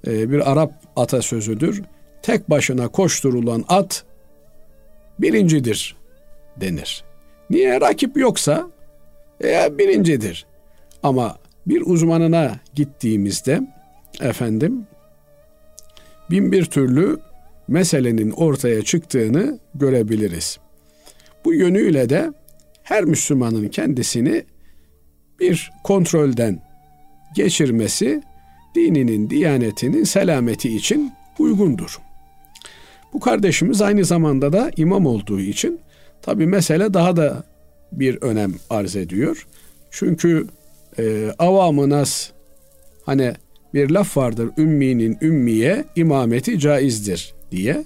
E, 0.06 0.30
bir 0.30 0.52
Arap 0.52 0.72
atasözüdür. 0.96 1.82
Tek 2.22 2.50
başına 2.50 2.88
koşturulan 2.88 3.64
at 3.68 4.04
birincidir 5.18 5.96
denir. 6.56 7.04
Niye 7.50 7.80
rakip 7.80 8.16
yoksa 8.16 8.70
e, 9.44 9.78
birincidir. 9.78 10.46
Ama 11.02 11.38
bir 11.66 11.82
uzmanına 11.86 12.60
gittiğimizde 12.74 13.60
efendim 14.20 14.86
bin 16.30 16.52
bir 16.52 16.64
türlü 16.64 17.18
meselenin 17.68 18.30
ortaya 18.30 18.82
çıktığını 18.82 19.58
görebiliriz. 19.74 20.58
Bu 21.44 21.54
yönüyle 21.54 22.08
de 22.08 22.32
her 22.82 23.04
Müslümanın 23.04 23.68
kendisini 23.68 24.44
bir 25.40 25.70
kontrolden 25.84 26.62
geçirmesi 27.34 28.22
dininin, 28.74 29.30
diyanetinin 29.30 30.04
selameti 30.04 30.76
için 30.76 31.12
uygundur. 31.38 31.98
Bu 33.12 33.20
kardeşimiz 33.20 33.83
aynı 33.83 34.04
zamanda 34.04 34.52
da 34.52 34.70
imam 34.76 35.06
olduğu 35.06 35.40
için 35.40 35.80
tabi 36.22 36.46
mesele 36.46 36.94
daha 36.94 37.16
da 37.16 37.44
bir 37.92 38.22
önem 38.22 38.54
arz 38.70 38.96
ediyor. 38.96 39.46
Çünkü 39.90 40.46
e, 40.98 41.33
avamı 41.38 41.90
nas 41.90 42.30
hani 43.06 43.33
bir 43.74 43.90
laf 43.90 44.16
vardır 44.16 44.50
ümminin 44.59 45.18
ümmiye 45.22 45.85
imameti 45.96 46.59
caizdir 46.59 47.35
diye. 47.50 47.85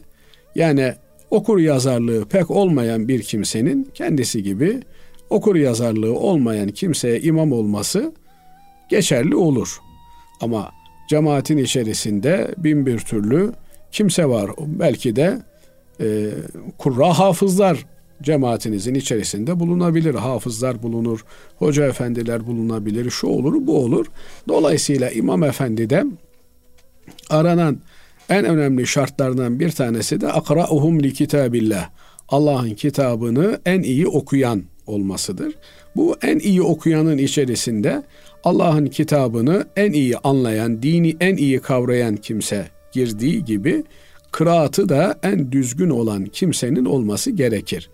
Yani 0.54 0.94
okur 1.30 1.58
yazarlığı 1.58 2.24
pek 2.24 2.50
olmayan 2.50 3.08
bir 3.08 3.22
kimsenin 3.22 3.90
kendisi 3.94 4.42
gibi 4.42 4.80
okur 5.30 5.56
yazarlığı 5.56 6.18
olmayan 6.18 6.68
kimseye 6.68 7.20
imam 7.20 7.52
olması 7.52 8.12
geçerli 8.88 9.36
olur. 9.36 9.78
Ama 10.40 10.70
cemaatin 11.08 11.58
içerisinde 11.58 12.54
bin 12.58 12.86
bir 12.86 12.98
türlü 12.98 13.52
kimse 13.92 14.28
var. 14.28 14.50
Belki 14.58 15.16
de 15.16 15.42
e, 16.00 16.30
kurra 16.78 17.18
hafızlar 17.18 17.86
cemaatinizin 18.22 18.94
içerisinde 18.94 19.60
bulunabilir. 19.60 20.14
Hafızlar 20.14 20.82
bulunur, 20.82 21.24
hoca 21.56 21.86
efendiler 21.86 22.46
bulunabilir, 22.46 23.10
şu 23.10 23.26
olur, 23.26 23.66
bu 23.66 23.78
olur. 23.78 24.06
Dolayısıyla 24.48 25.10
İmam 25.10 25.42
Efendi 25.42 25.90
de 25.90 26.04
aranan 27.30 27.78
en 28.28 28.44
önemli 28.44 28.86
şartlardan 28.86 29.60
bir 29.60 29.70
tanesi 29.70 30.20
de 30.20 30.32
akra'uhum 30.32 31.02
li 31.02 31.12
kitabillah. 31.12 31.90
Allah'ın 32.28 32.74
kitabını 32.74 33.60
en 33.66 33.82
iyi 33.82 34.08
okuyan 34.08 34.62
olmasıdır. 34.86 35.54
Bu 35.96 36.16
en 36.22 36.38
iyi 36.38 36.62
okuyanın 36.62 37.18
içerisinde 37.18 38.02
Allah'ın 38.44 38.86
kitabını 38.86 39.64
en 39.76 39.92
iyi 39.92 40.18
anlayan, 40.18 40.82
dini 40.82 41.16
en 41.20 41.36
iyi 41.36 41.60
kavrayan 41.60 42.16
kimse 42.16 42.66
girdiği 42.92 43.44
gibi 43.44 43.84
kıraatı 44.32 44.88
da 44.88 45.18
en 45.22 45.52
düzgün 45.52 45.90
olan 45.90 46.24
kimsenin 46.24 46.84
olması 46.84 47.30
gerekir. 47.30 47.90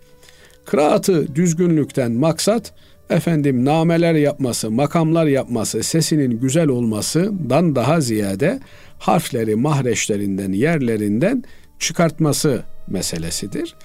Kıraatı 0.65 1.35
düzgünlükten 1.35 2.11
maksat 2.11 2.73
efendim 3.09 3.65
nameler 3.65 4.13
yapması, 4.13 4.71
makamlar 4.71 5.25
yapması, 5.25 5.83
sesinin 5.83 6.39
güzel 6.39 6.67
olmasından 6.67 7.75
daha 7.75 8.01
ziyade 8.01 8.59
harfleri 8.99 9.55
mahreçlerinden, 9.55 10.51
yerlerinden 10.51 11.43
çıkartması 11.79 12.63
meselesidir. 12.87 13.75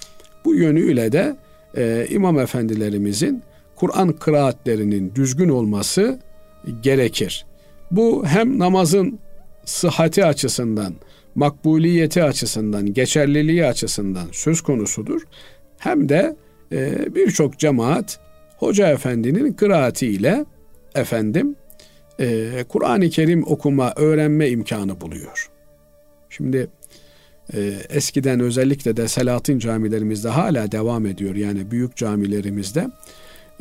Bu 0.45 0.55
yönüyle 0.55 1.11
de 1.11 1.37
e, 1.77 2.07
imam 2.09 2.39
efendilerimizin 2.39 3.43
Kur'an 3.75 4.13
kıraatlerinin 4.13 5.15
düzgün 5.15 5.49
olması 5.49 6.19
gerekir. 6.81 7.45
Bu 7.91 8.25
hem 8.25 8.59
namazın 8.59 9.19
sıhhati 9.65 10.25
açısından, 10.25 10.93
makbuliyeti 11.35 12.23
açısından, 12.23 12.93
geçerliliği 12.93 13.65
açısından 13.65 14.27
söz 14.31 14.61
konusudur. 14.61 15.21
Hem 15.77 16.09
de 16.09 16.35
e, 16.71 17.15
birçok 17.15 17.59
cemaat 17.59 18.19
Hoca 18.57 18.87
Efendi'nin 18.87 19.53
kıraatiyle 19.53 20.45
efendim 20.95 21.55
e, 22.19 22.49
Kur'an-ı 22.69 23.09
Kerim 23.09 23.43
okuma, 23.47 23.93
öğrenme 23.95 24.49
imkanı 24.49 25.01
buluyor. 25.01 25.49
Şimdi 26.29 26.67
e, 27.53 27.73
eskiden 27.89 28.39
özellikle 28.39 28.97
de 28.97 29.07
Selahattin 29.07 29.59
camilerimizde 29.59 30.29
hala 30.29 30.71
devam 30.71 31.05
ediyor. 31.05 31.35
Yani 31.35 31.71
büyük 31.71 31.95
camilerimizde 31.95 32.87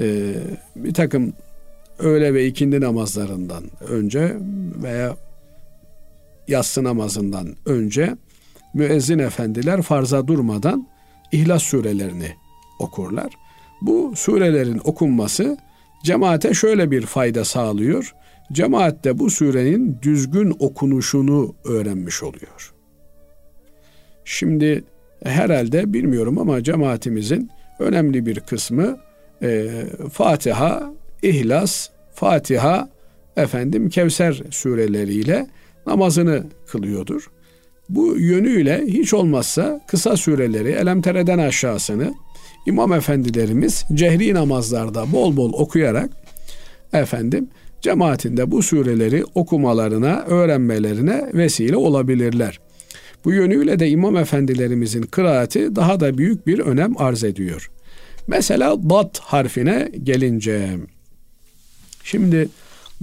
e, 0.00 0.34
bir 0.76 0.94
takım 0.94 1.32
öğle 1.98 2.34
ve 2.34 2.46
ikindi 2.46 2.80
namazlarından 2.80 3.64
önce 3.88 4.36
veya 4.82 5.16
yatsı 6.48 6.84
namazından 6.84 7.56
önce 7.66 8.16
müezzin 8.74 9.18
efendiler 9.18 9.82
farza 9.82 10.26
durmadan 10.26 10.88
İhlas 11.32 11.62
surelerini 11.62 12.28
okurlar. 12.78 13.32
Bu 13.82 14.12
surelerin 14.16 14.80
okunması 14.84 15.58
cemaate 16.04 16.54
şöyle 16.54 16.90
bir 16.90 17.06
fayda 17.06 17.44
sağlıyor. 17.44 18.14
Cemaat 18.52 19.04
de 19.04 19.18
bu 19.18 19.30
surenin 19.30 19.98
düzgün 20.02 20.56
okunuşunu 20.58 21.54
öğrenmiş 21.64 22.22
oluyor. 22.22 22.74
Şimdi 24.24 24.84
herhalde 25.24 25.92
bilmiyorum 25.92 26.38
ama 26.38 26.62
cemaatimizin 26.62 27.50
önemli 27.78 28.26
bir 28.26 28.40
kısmı 28.40 28.98
e, 29.42 29.70
Fatiha, 30.12 30.92
İhlas, 31.22 31.88
Fatiha, 32.16 32.88
efendim 33.36 33.88
Kevser 33.88 34.42
sureleriyle 34.50 35.46
namazını 35.86 36.44
kılıyordur. 36.66 37.30
Bu 37.88 38.18
yönüyle 38.18 38.84
hiç 38.86 39.14
olmazsa 39.14 39.80
kısa 39.86 40.16
sureleri 40.16 40.70
Elemtere'den 40.70 41.38
aşağısını 41.38 42.14
İmam 42.66 42.92
efendilerimiz 42.92 43.84
cehri 43.94 44.34
namazlarda 44.34 45.12
bol 45.12 45.36
bol 45.36 45.52
okuyarak 45.52 46.10
efendim 46.92 47.48
cemaatinde 47.80 48.50
bu 48.50 48.62
sureleri 48.62 49.24
okumalarına, 49.34 50.24
öğrenmelerine 50.26 51.30
vesile 51.34 51.76
olabilirler. 51.76 52.60
Bu 53.24 53.32
yönüyle 53.32 53.78
de 53.78 53.88
imam 53.88 54.16
efendilerimizin 54.16 55.02
kıraati 55.02 55.76
daha 55.76 56.00
da 56.00 56.18
büyük 56.18 56.46
bir 56.46 56.58
önem 56.58 56.94
arz 56.98 57.24
ediyor. 57.24 57.70
Mesela 58.26 58.90
dat 58.90 59.18
harfine 59.18 59.92
gelince 60.02 60.76
şimdi 62.06 62.48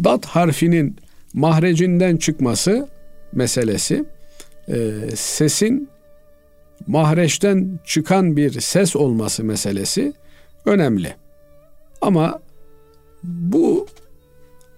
dat 0.03 0.25
harfinin 0.25 0.95
mahrecinden 1.33 2.17
çıkması 2.17 2.87
meselesi 3.31 4.05
e, 4.67 4.91
sesin 5.15 5.89
mahreçten 6.87 7.79
çıkan 7.85 8.37
bir 8.37 8.61
ses 8.61 8.95
olması 8.95 9.43
meselesi 9.43 10.13
önemli. 10.65 11.15
Ama 12.01 12.41
bu 13.23 13.87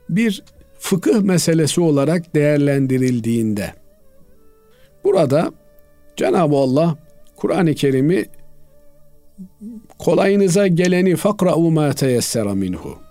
bir 0.09 0.43
fıkıh 0.79 1.21
meselesi 1.21 1.81
olarak 1.81 2.35
değerlendirildiğinde 2.35 3.73
burada 5.03 5.51
Cenab-ı 6.15 6.55
Allah 6.55 6.97
Kur'an-ı 7.35 7.73
Kerim'i 7.73 8.25
kolayınıza 9.99 10.67
geleni 10.67 11.15
fakra'u 11.15 11.71
ma 11.71 11.93
teyessera 11.93 12.55
minhu. 12.55 13.04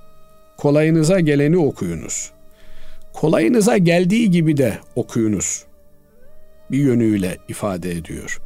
Kolayınıza 0.56 1.20
geleni 1.20 1.56
okuyunuz. 1.56 2.30
Kolayınıza 3.12 3.78
geldiği 3.78 4.30
gibi 4.30 4.56
de 4.56 4.78
okuyunuz. 4.96 5.64
Bir 6.70 6.78
yönüyle 6.78 7.38
ifade 7.48 7.90
ediyor. 7.90 8.40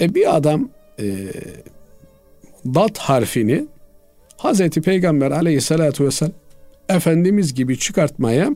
E 0.00 0.14
bir 0.14 0.36
adam 0.36 0.68
e, 1.00 1.14
dat 2.64 2.98
harfini 2.98 3.66
Hazreti 4.36 4.80
Peygamber 4.80 5.30
aleyhissalatu 5.30 6.04
vesselam 6.04 6.32
Efendimiz 6.88 7.54
gibi 7.54 7.78
çıkartmaya 7.78 8.50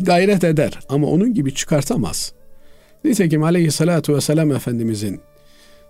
gayret 0.00 0.44
eder 0.44 0.78
ama 0.88 1.06
onun 1.06 1.34
gibi 1.34 1.54
çıkartamaz. 1.54 2.32
Nitekim 3.04 3.42
aleyhissalatu 3.42 4.14
vesselam 4.14 4.52
Efendimizin 4.52 5.20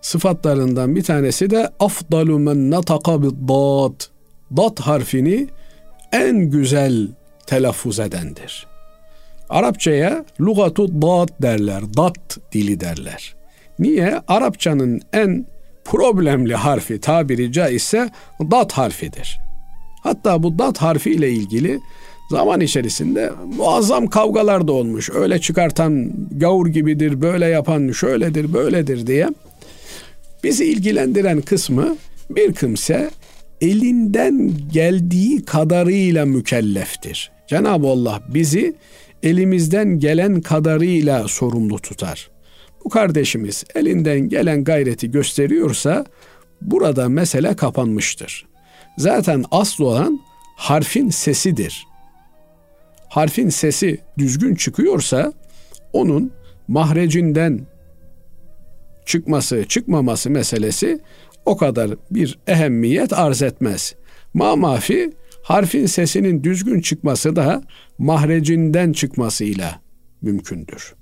sıfatlarından 0.00 0.96
bir 0.96 1.02
tanesi 1.02 1.50
de 1.50 1.70
afdalu 1.80 2.38
men 2.38 2.70
nataka 2.70 3.22
bid 3.22 3.34
Dat 4.56 4.80
harfini 4.80 5.48
en 6.12 6.50
güzel 6.50 7.08
telaffuz 7.46 8.00
edendir. 8.00 8.66
Arapçaya 9.48 10.24
lugatu 10.40 11.02
dat 11.02 11.42
derler. 11.42 11.82
Dat 11.96 12.38
dili 12.52 12.80
derler. 12.80 13.34
Niye? 13.78 14.20
Arapçanın 14.28 15.02
en 15.12 15.46
problemli 15.84 16.54
harfi 16.54 17.00
tabiri 17.00 17.52
caizse 17.52 18.10
dat 18.40 18.72
harfidir. 18.72 19.40
Hatta 20.02 20.42
bu 20.42 20.58
dat 20.58 20.78
harfi 20.78 21.10
ile 21.10 21.30
ilgili 21.30 21.80
zaman 22.30 22.60
içerisinde 22.60 23.32
muazzam 23.56 24.06
kavgalar 24.06 24.68
da 24.68 24.72
olmuş. 24.72 25.10
Öyle 25.10 25.38
çıkartan 25.40 26.12
gavur 26.36 26.66
gibidir, 26.66 27.20
böyle 27.20 27.46
yapan 27.46 27.92
şöyledir, 27.92 28.52
böyledir 28.52 29.06
diye. 29.06 29.28
Bizi 30.44 30.64
ilgilendiren 30.64 31.40
kısmı 31.40 31.96
bir 32.30 32.54
kimse 32.54 33.10
elinden 33.60 34.52
geldiği 34.72 35.44
kadarıyla 35.44 36.26
mükelleftir. 36.26 37.30
Cenab-ı 37.46 37.86
Allah 37.86 38.22
bizi 38.28 38.74
elimizden 39.22 39.98
gelen 39.98 40.40
kadarıyla 40.40 41.28
sorumlu 41.28 41.78
tutar. 41.78 42.30
Bu 42.84 42.88
kardeşimiz 42.88 43.64
elinden 43.74 44.20
gelen 44.20 44.64
gayreti 44.64 45.10
gösteriyorsa 45.10 46.04
burada 46.62 47.08
mesele 47.08 47.56
kapanmıştır. 47.56 48.46
Zaten 48.98 49.44
asıl 49.50 49.84
olan 49.84 50.20
harfin 50.56 51.10
sesidir. 51.10 51.86
Harfin 53.08 53.48
sesi 53.48 53.98
düzgün 54.18 54.54
çıkıyorsa 54.54 55.32
onun 55.92 56.32
mahrecinden 56.68 57.66
çıkması, 59.06 59.64
çıkmaması 59.68 60.30
meselesi 60.30 61.00
o 61.50 61.56
kadar 61.56 61.90
bir 62.10 62.38
ehemmiyet 62.46 63.12
arz 63.12 63.42
etmez. 63.42 63.94
Ma 64.34 64.56
mafi 64.56 65.10
harfin 65.42 65.86
sesinin 65.86 66.44
düzgün 66.44 66.80
çıkması 66.80 67.36
da 67.36 67.62
mahrecinden 67.98 68.92
çıkmasıyla 68.92 69.80
mümkündür. 70.22 70.94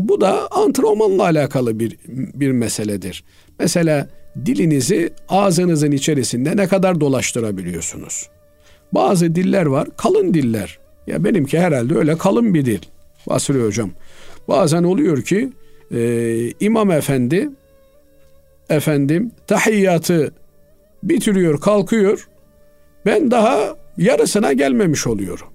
Bu 0.00 0.20
da 0.20 0.52
antrenmanla 0.52 1.22
alakalı 1.22 1.78
bir, 1.80 1.98
bir 2.08 2.50
meseledir. 2.50 3.24
Mesela 3.58 4.08
dilinizi 4.46 5.10
ağzınızın 5.28 5.90
içerisinde 5.90 6.56
ne 6.56 6.66
kadar 6.66 7.00
dolaştırabiliyorsunuz? 7.00 8.28
Bazı 8.92 9.34
diller 9.34 9.66
var, 9.66 9.88
kalın 9.96 10.34
diller. 10.34 10.78
Ya 11.06 11.24
benimki 11.24 11.58
herhalde 11.58 11.94
öyle 11.94 12.18
kalın 12.18 12.54
bir 12.54 12.64
dil. 12.64 12.80
Basri 13.28 13.62
Hocam. 13.62 13.90
Bazen 14.48 14.82
oluyor 14.82 15.22
ki 15.22 15.52
e, 15.94 16.50
imam 16.60 16.90
efendi 16.90 17.50
efendim 18.70 19.32
tahiyyatı 19.46 20.32
bitiriyor, 21.02 21.60
kalkıyor. 21.60 22.28
Ben 23.06 23.30
daha 23.30 23.76
yarısına 23.96 24.52
gelmemiş 24.52 25.06
oluyorum. 25.06 25.46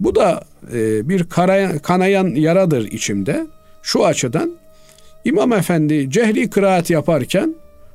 Bu 0.00 0.14
da 0.14 0.44
e, 0.72 1.08
bir 1.08 1.24
karayan, 1.24 1.78
kanayan 1.78 2.26
yaradır 2.26 2.84
içimde. 2.84 3.46
Şu 3.82 4.06
açıdan 4.06 4.56
İmam 5.24 5.52
Efendi 5.52 6.10
cehri 6.10 6.50
kıraat 6.50 6.90
yaparken 6.90 7.54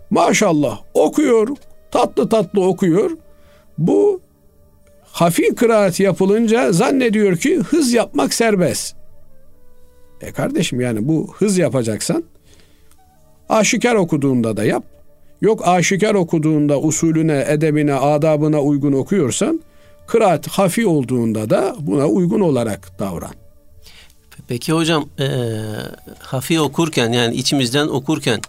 maşallah 0.10 0.82
okuyor, 0.94 1.48
tatlı 1.92 2.30
tatlı 2.30 2.64
okuyor. 2.64 3.12
Bu 3.78 4.22
hafi 5.04 5.56
kıraat 5.56 6.00
yapılınca 6.00 6.72
zannediyor 6.72 7.38
ki 7.38 7.58
hız 7.58 7.94
yapmak 7.94 8.34
serbest. 8.34 8.96
E 10.22 10.32
kardeşim 10.32 10.82
yani 10.82 11.08
bu 11.08 11.34
hız 11.38 11.58
yapacaksan 11.58 12.24
aşikar 13.50 13.96
okuduğunda 13.96 14.58
da 14.58 14.64
yap. 14.64 14.84
Yok 15.42 15.68
aşikar 15.68 16.16
okuduğunda 16.16 16.80
usulüne, 16.80 17.46
edebine, 17.48 17.94
adabına 17.94 18.62
uygun 18.62 18.94
okuyorsan 18.94 19.62
kıraat 20.08 20.48
hafi 20.48 20.88
olduğunda 20.88 21.50
da 21.50 21.76
buna 21.80 22.08
uygun 22.08 22.40
olarak 22.40 23.00
davran. 23.00 23.34
Peki 24.48 24.74
hocam 24.74 25.10
e, 25.20 25.28
hafi 26.20 26.62
okurken 26.62 27.12
yani 27.12 27.36
içimizden 27.36 27.88
okurken 27.88 28.42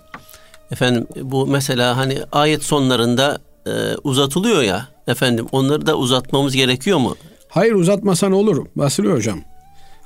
efendim 0.70 1.06
bu 1.22 1.46
mesela 1.46 1.96
hani 1.96 2.18
ayet 2.32 2.62
sonlarında 2.62 3.38
e, 3.66 3.70
uzatılıyor 4.04 4.62
ya 4.62 4.88
efendim 5.06 5.46
onları 5.52 5.86
da 5.86 5.96
uzatmamız 5.96 6.56
gerekiyor 6.56 6.98
mu? 6.98 7.16
Hayır 7.48 7.72
uzatmasan 7.72 8.32
olur 8.32 8.66
Basri 8.76 9.12
hocam. 9.12 9.40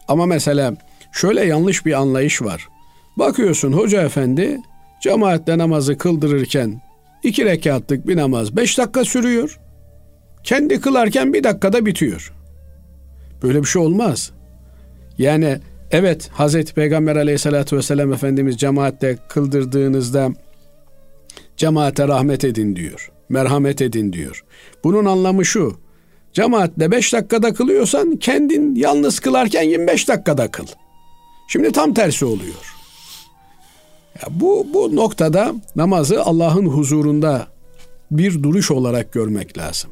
Ama 0.09 0.26
mesela 0.26 0.74
şöyle 1.12 1.45
yanlış 1.45 1.86
bir 1.86 1.93
anlayış 1.93 2.43
var. 2.43 2.68
Bakıyorsun 3.16 3.72
hoca 3.72 4.03
efendi 4.03 4.59
cemaatle 5.03 5.59
namazı 5.59 5.99
kıldırırken 5.99 6.81
iki 7.23 7.45
rekatlık 7.45 8.09
bir 8.09 8.17
namaz 8.17 8.57
beş 8.57 8.79
dakika 8.79 9.05
sürüyor. 9.05 9.59
Kendi 10.45 10.81
kılarken 10.81 11.33
bir 11.33 11.45
dakikada 11.45 11.87
bitiyor. 11.87 12.33
Böyle 13.43 13.61
bir 13.61 13.67
şey 13.67 13.83
olmaz. 13.83 14.31
Yani 15.19 15.59
evet 15.91 16.29
Hazreti 16.33 16.75
Peygamber 16.75 17.17
aleyhissalatü 17.17 17.77
vesselam 17.77 18.13
Efendimiz 18.13 18.57
cemaatte 18.57 19.19
kıldırdığınızda 19.29 20.33
cemaate 21.57 22.09
rahmet 22.09 22.45
edin 22.45 22.77
diyor. 22.77 23.13
Merhamet 23.29 23.83
edin 23.83 24.13
diyor. 24.13 24.45
Bunun 24.85 25.05
anlamı 25.05 25.45
şu. 25.45 25.77
Cemaatle 26.33 26.91
5 26.91 27.13
dakikada 27.13 27.55
kılıyorsan 27.55 28.17
kendin 28.17 28.75
yalnız 28.75 29.21
kılarken 29.21 29.63
25 29.63 30.09
dakikada 30.09 30.51
kıl. 30.51 30.67
Şimdi 31.49 31.73
tam 31.73 31.95
tersi 31.95 32.25
oluyor. 32.25 32.82
Bu, 34.31 34.67
bu 34.75 34.97
noktada 34.97 35.55
namazı 35.77 36.23
Allah'ın 36.23 36.67
huzurunda 36.67 37.47
bir 38.11 38.43
duruş 38.43 38.71
olarak 38.71 39.13
görmek 39.13 39.59
lazım. 39.59 39.91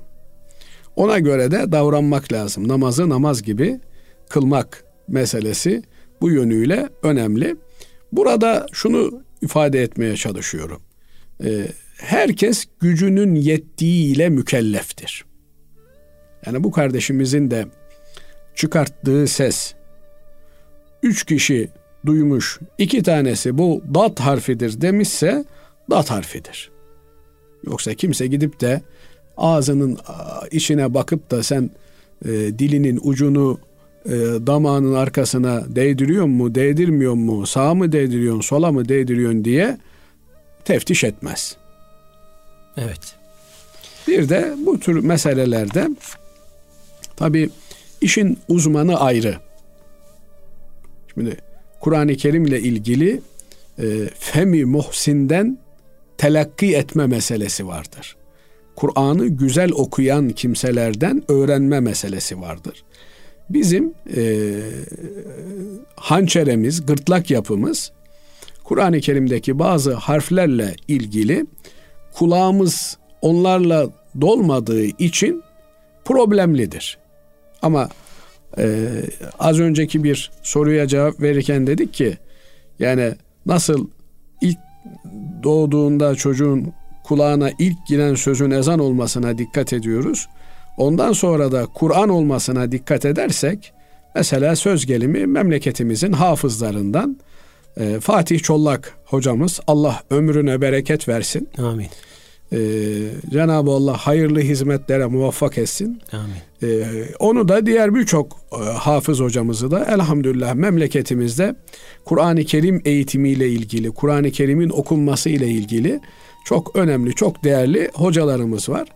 Ona 0.97 1.19
göre 1.19 1.51
de 1.51 1.73
davranmak 1.73 2.33
lazım. 2.33 2.69
Namazı 2.69 3.09
namaz 3.09 3.43
gibi 3.43 3.81
kılmak 4.29 4.85
meselesi 5.09 5.83
bu 6.21 6.31
yönüyle 6.31 6.89
önemli. 7.03 7.57
Burada 8.13 8.67
şunu 8.73 9.23
ifade 9.43 9.83
etmeye 9.83 10.17
çalışıyorum. 10.17 10.83
Ee, 11.45 11.67
herkes 11.97 12.67
gücünün 12.81 13.35
yettiğiyle 13.35 14.29
mükelleftir. 14.29 15.25
Yani 16.47 16.65
bu 16.65 16.71
kardeşimizin 16.71 17.51
de 17.51 17.67
çıkarttığı 18.55 19.27
ses 19.27 19.75
üç 21.03 21.25
kişi 21.25 21.69
duymuş, 22.07 22.59
iki 22.79 23.03
tanesi 23.03 23.59
bu 23.59 23.83
dat 23.95 24.21
harfidir 24.21 24.81
demişse 24.81 25.45
dat 25.91 26.11
harfidir. 26.11 26.71
Yoksa 27.67 27.95
kimse 27.95 28.27
gidip 28.27 28.61
de 28.61 28.83
ağzının 29.37 29.99
içine 30.51 30.95
bakıp 30.95 31.31
da 31.31 31.43
sen 31.43 31.71
e, 32.25 32.29
dilinin 32.31 33.01
ucunu 33.03 33.59
e, 34.07 34.11
damağının 34.47 34.95
arkasına 34.95 35.65
değdiriyor 35.77 36.27
mu, 36.27 36.55
değdirmiyor 36.55 37.15
mu, 37.15 37.47
sağa 37.47 37.75
mı 37.75 37.93
değdiriyorsun, 37.93 38.41
sola 38.41 38.73
mı 38.73 38.89
değdiriyorsun 38.89 39.45
diye 39.45 39.79
teftiş 40.65 41.05
etmez. 41.05 41.57
Evet. 42.77 43.15
Bir 44.09 44.29
de 44.29 44.55
bu 44.67 44.81
tür 44.81 45.05
meselelerde 45.05 45.89
Tabi 47.21 47.51
işin 48.01 48.39
uzmanı 48.49 49.01
ayrı. 49.01 49.37
Şimdi 51.15 51.37
Kur'an-ı 51.81 52.17
Kerim 52.17 52.47
ile 52.47 52.61
ilgili 52.61 53.21
e, 53.79 53.85
Femi 54.19 54.65
Muhsin'den 54.65 55.59
telakki 56.19 56.77
etme 56.77 57.07
meselesi 57.07 57.67
vardır. 57.67 58.17
Kur'an'ı 58.77 59.27
güzel 59.27 59.73
okuyan 59.73 60.29
kimselerden 60.31 61.23
öğrenme 61.29 61.81
meselesi 61.81 62.41
vardır. 62.41 62.85
Bizim 63.51 63.95
e, 64.17 64.55
hançeremiz, 65.97 66.87
gırtlak 66.87 67.31
yapımız 67.31 67.93
Kur'an-ı 68.71 69.01
Kerim'deki 69.01 69.59
bazı 69.59 69.95
harflerle 69.95 70.75
ilgili 70.89 71.47
kulağımız 72.13 72.99
onlarla 73.23 73.89
dolmadığı 74.21 74.85
için 74.85 75.43
problemlidir. 76.05 76.99
Ama 77.63 77.89
e, 78.59 78.89
az 79.39 79.61
önceki 79.61 80.05
bir 80.05 80.31
soruya 80.43 80.87
cevap 80.87 81.21
verirken 81.21 81.67
dedik 81.67 81.95
ki 81.95 82.19
yani 82.79 83.15
nasıl 83.47 83.89
ilk 84.41 84.59
doğduğunda 85.43 86.15
çocuğun 86.15 86.73
kulağına 87.05 87.51
ilk 87.59 87.87
giren 87.89 88.15
sözün 88.15 88.51
ezan 88.51 88.79
olmasına 88.79 89.39
dikkat 89.39 89.73
ediyoruz. 89.73 90.29
Ondan 90.77 91.13
sonra 91.13 91.53
da 91.53 91.67
Kur'an 91.67 92.09
olmasına 92.09 92.73
dikkat 92.73 93.05
edersek 93.05 93.73
mesela 94.15 94.57
söz 94.57 94.87
gelimi 94.87 95.27
memleketimizin 95.27 96.13
hafızlarından 96.13 97.19
e, 97.77 98.01
Fatih 98.01 98.41
Çollak 98.41 98.99
hocamız 99.05 99.61
Allah 99.67 100.03
ömrüne 100.11 100.61
bereket 100.61 101.09
versin. 101.09 101.49
Amin. 101.59 101.89
Ee, 102.53 102.59
Cenab-ı 103.31 103.71
Allah 103.71 103.97
hayırlı 103.97 104.41
hizmetlere 104.41 105.07
muvaffak 105.07 105.59
etsin. 105.59 106.03
Amin. 106.13 106.35
Ee, 106.63 106.85
onu 107.19 107.49
da 107.49 107.67
diğer 107.67 107.95
birçok 107.95 108.37
e, 108.53 108.65
hafız 108.65 109.21
hocamızı 109.21 109.71
da 109.71 109.85
elhamdülillah 109.85 110.55
memleketimizde 110.55 111.55
Kur'an-ı 112.05 112.45
Kerim 112.45 112.83
eğitimiyle 112.85 113.49
ilgili, 113.49 113.91
Kur'an-ı 113.91 114.31
Kerim'in 114.31 114.71
okunması 114.71 115.29
ile 115.31 115.49
ilgili 115.49 116.01
çok 116.45 116.77
önemli, 116.77 117.15
çok 117.15 117.45
değerli 117.45 117.91
hocalarımız 117.95 118.69
var. 118.69 118.89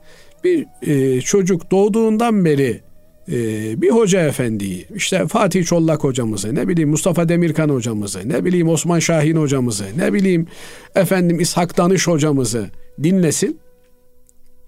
Bir 0.44 0.66
e, 0.82 1.20
çocuk 1.20 1.70
doğduğundan 1.70 2.44
beri 2.44 2.80
e, 3.28 3.36
bir 3.82 3.90
hoca 3.90 4.20
efendiyi, 4.20 4.86
işte 4.94 5.26
Fatih 5.26 5.64
Çollak 5.64 6.04
hocamızı, 6.04 6.54
ne 6.54 6.68
bileyim 6.68 6.90
Mustafa 6.90 7.28
Demirkan 7.28 7.68
hocamızı, 7.68 8.28
ne 8.28 8.44
bileyim 8.44 8.68
Osman 8.68 8.98
Şahin 8.98 9.36
hocamızı, 9.36 9.84
ne 9.96 10.12
bileyim 10.12 10.46
efendim 10.94 11.40
İshak 11.40 11.76
Danış 11.76 12.06
hocamızı 12.06 12.70
dinlesin. 13.02 13.58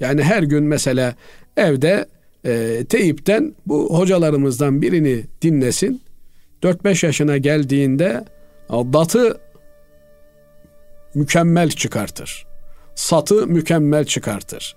Yani 0.00 0.22
her 0.22 0.42
gün 0.42 0.64
mesela 0.64 1.14
evde 1.56 2.06
e, 2.44 2.84
teyipten 2.88 3.54
bu 3.66 3.98
hocalarımızdan 3.98 4.82
birini 4.82 5.24
dinlesin. 5.42 6.02
4-5 6.62 7.06
yaşına 7.06 7.36
geldiğinde 7.36 8.24
datı 8.70 9.40
mükemmel 11.14 11.70
çıkartır. 11.70 12.46
Satı 12.94 13.46
mükemmel 13.46 14.04
çıkartır. 14.04 14.76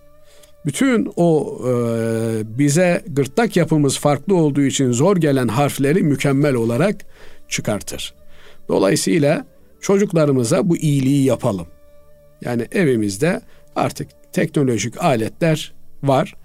Bütün 0.66 1.12
o 1.16 1.60
e, 1.68 1.72
bize 2.58 3.04
gırtlak 3.08 3.58
yapımız 3.58 4.00
farklı 4.00 4.36
olduğu 4.36 4.62
için 4.62 4.92
zor 4.92 5.18
gelen 5.18 5.48
harfleri 5.48 6.04
mükemmel 6.04 6.56
olarak 6.56 6.96
çıkartır. 7.48 8.14
Dolayısıyla 8.68 9.46
çocuklarımıza 9.82 10.70
bu 10.70 10.78
iyiliği 10.78 11.26
yapalım. 11.26 11.68
Yani 12.42 12.68
evimizde 12.72 13.42
artık 13.76 14.08
teknolojik 14.34 15.04
aletler 15.04 15.74
var. 16.04 16.36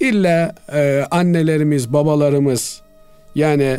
İlla 0.00 0.54
e, 0.72 1.04
annelerimiz, 1.10 1.92
babalarımız 1.92 2.82
yani 3.34 3.78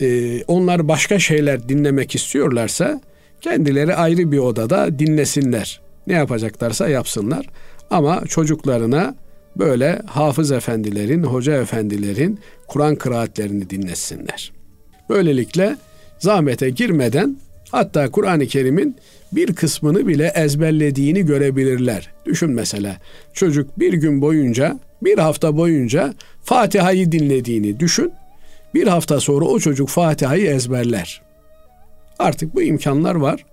e, 0.00 0.42
onlar 0.44 0.88
başka 0.88 1.18
şeyler 1.18 1.68
dinlemek 1.68 2.14
istiyorlarsa 2.14 3.00
kendileri 3.40 3.94
ayrı 3.94 4.32
bir 4.32 4.38
odada 4.38 4.98
dinlesinler. 4.98 5.80
Ne 6.06 6.14
yapacaklarsa 6.14 6.88
yapsınlar. 6.88 7.46
Ama 7.90 8.22
çocuklarına 8.28 9.14
böyle 9.56 10.02
hafız 10.06 10.52
efendilerin, 10.52 11.22
hoca 11.22 11.62
efendilerin 11.62 12.40
Kur'an 12.66 12.96
kıraatlerini 12.96 13.70
dinlesinler. 13.70 14.52
Böylelikle 15.08 15.76
zahmete 16.18 16.70
girmeden 16.70 17.36
hatta 17.70 18.10
Kur'an-ı 18.10 18.46
Kerim'in 18.46 18.96
bir 19.32 19.54
kısmını 19.54 20.06
bile 20.06 20.32
ezberlediğini 20.34 21.26
görebilirler. 21.26 22.10
Düşün 22.26 22.50
mesela 22.50 22.96
çocuk 23.32 23.78
bir 23.78 23.92
gün 23.92 24.22
boyunca, 24.22 24.78
bir 25.02 25.18
hafta 25.18 25.56
boyunca 25.56 26.14
Fatiha'yı 26.42 27.12
dinlediğini 27.12 27.80
düşün. 27.80 28.12
Bir 28.74 28.86
hafta 28.86 29.20
sonra 29.20 29.44
o 29.44 29.58
çocuk 29.58 29.88
Fatiha'yı 29.88 30.46
ezberler. 30.46 31.22
Artık 32.18 32.54
bu 32.54 32.62
imkanlar 32.62 33.14
var. 33.14 33.44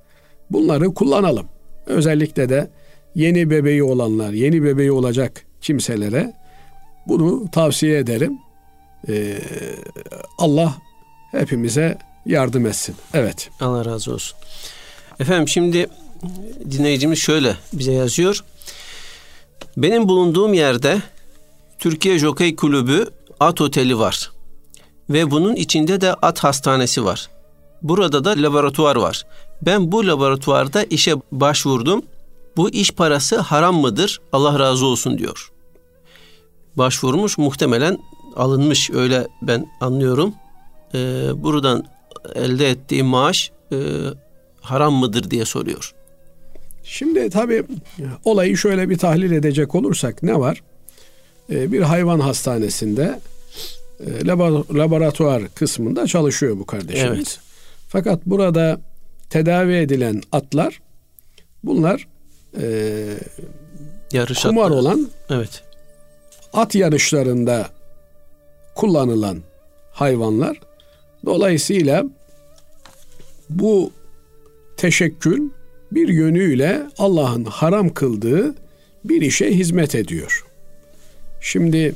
Bunları 0.52 0.94
kullanalım. 0.94 1.48
Özellikle 1.86 2.50
de 2.50 2.70
yeni 3.16 3.50
bebeği 3.50 3.84
olanlar, 3.84 4.32
yeni 4.34 4.64
bebeği 4.64 4.92
olacak 4.92 5.46
kimselere 5.62 6.34
bunu 7.08 7.52
tavsiye 7.52 7.98
ederim. 7.98 8.38
Ee, 9.10 9.38
Allah 10.38 10.76
hepimize 11.32 11.98
yardım 12.26 12.66
etsin. 12.66 12.96
Evet. 13.14 13.50
Allah 13.60 13.86
razı 13.86 14.14
olsun. 14.14 14.38
Efendim 15.20 15.48
şimdi 15.48 15.88
dinleyicimiz 16.72 17.20
şöyle 17.20 17.58
bize 17.74 17.92
yazıyor. 17.92 18.44
Benim 19.78 20.08
bulunduğum 20.08 20.54
yerde 20.54 21.02
Türkiye 21.80 22.20
Jokey 22.20 22.56
Kulübü 22.56 23.08
at 23.40 23.62
oteli 23.62 24.00
var. 24.00 24.32
Ve 25.10 25.32
bunun 25.32 25.56
içinde 25.56 26.02
de 26.02 26.14
at 26.14 26.40
hastanesi 26.40 27.06
var. 27.06 27.30
Burada 27.82 28.24
da 28.24 28.30
laboratuvar 28.30 28.96
var. 28.96 29.26
Ben 29.62 29.92
bu 29.92 30.08
laboratuvarda 30.08 30.84
işe 30.84 31.16
başvurdum. 31.32 32.02
Bu 32.58 32.70
iş 32.70 32.92
parası 32.92 33.40
haram 33.40 33.76
mıdır? 33.76 34.22
Allah 34.32 34.60
razı 34.60 34.86
olsun 34.86 35.18
diyor. 35.18 35.52
Başvurmuş 36.76 37.38
muhtemelen 37.38 37.98
alınmış 38.36 38.90
öyle 38.90 39.28
ben 39.42 39.68
anlıyorum. 39.82 40.34
Ee, 40.94 41.30
buradan 41.44 41.86
elde 42.36 42.70
ettiği 42.70 43.04
maaş 43.04 43.52
e, 43.72 43.78
haram 44.70 44.94
mıdır 44.94 45.32
diye 45.32 45.46
soruyor. 45.46 45.94
Şimdi 46.84 47.30
tabii 47.30 47.64
olayı 48.26 48.58
şöyle 48.58 48.90
bir 48.90 48.98
tahlil 48.98 49.32
edecek 49.32 49.76
olursak 49.76 50.24
ne 50.24 50.40
var? 50.40 50.64
Ee, 51.52 51.72
bir 51.72 51.82
hayvan 51.82 52.20
hastanesinde 52.20 53.20
e, 54.00 54.28
laboratuvar 54.78 55.44
kısmında 55.56 56.08
çalışıyor 56.08 56.60
bu 56.60 56.66
kardeşimiz. 56.66 57.18
Evet. 57.18 57.40
Fakat 57.88 58.26
burada 58.26 58.80
tedavi 59.30 59.74
edilen 59.76 60.22
atlar 60.32 60.80
bunlar 61.64 62.08
e, 62.62 62.66
Yarış 64.12 64.42
kumar 64.42 64.64
atları. 64.66 64.80
olan 64.80 65.08
evet. 65.30 65.64
at 66.54 66.76
yarışlarında 66.76 67.70
kullanılan 68.76 69.38
hayvanlar. 69.92 70.60
Dolayısıyla 71.26 72.04
bu 73.50 73.92
teşekkül 74.78 75.50
bir 75.92 76.08
yönüyle 76.08 76.82
Allah'ın 76.98 77.44
haram 77.44 77.90
kıldığı 77.90 78.56
bir 79.04 79.22
işe 79.22 79.52
hizmet 79.52 79.96
ediyor. 79.96 80.46
Şimdi 81.42 81.96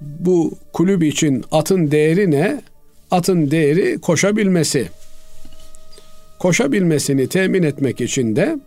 bu 0.00 0.52
kulüp 0.72 1.02
için 1.02 1.44
atın 1.50 1.90
değeri 1.90 2.30
ne? 2.30 2.62
Atın 3.10 3.50
değeri 3.50 4.00
koşabilmesi. 4.00 4.88
Koşabilmesini 6.38 7.28
temin 7.28 7.62
etmek 7.62 8.00
için 8.00 8.36
de 8.36 8.58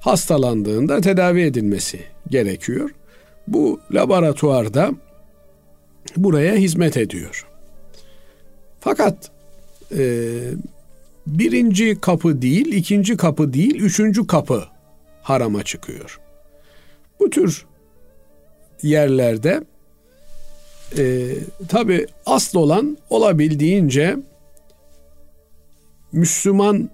hastalandığında 0.00 1.00
tedavi 1.00 1.42
edilmesi 1.42 2.00
gerekiyor. 2.30 2.90
Bu 3.48 3.80
laboratuvarda 3.92 4.90
buraya 6.16 6.56
hizmet 6.56 6.96
ediyor. 6.96 7.46
Fakat 8.80 9.30
e, 9.98 10.30
birinci 11.26 12.00
kapı 12.00 12.42
değil, 12.42 12.72
ikinci 12.72 13.16
kapı 13.16 13.52
değil, 13.52 13.74
üçüncü 13.74 14.26
kapı 14.26 14.64
harama 15.22 15.62
çıkıyor. 15.62 16.20
Bu 17.20 17.30
tür 17.30 17.66
yerlerde 18.82 19.64
e, 20.98 21.28
tabi 21.68 22.06
asıl 22.26 22.58
olan 22.58 22.98
olabildiğince 23.10 24.16
Müslümanlarla 26.12 26.88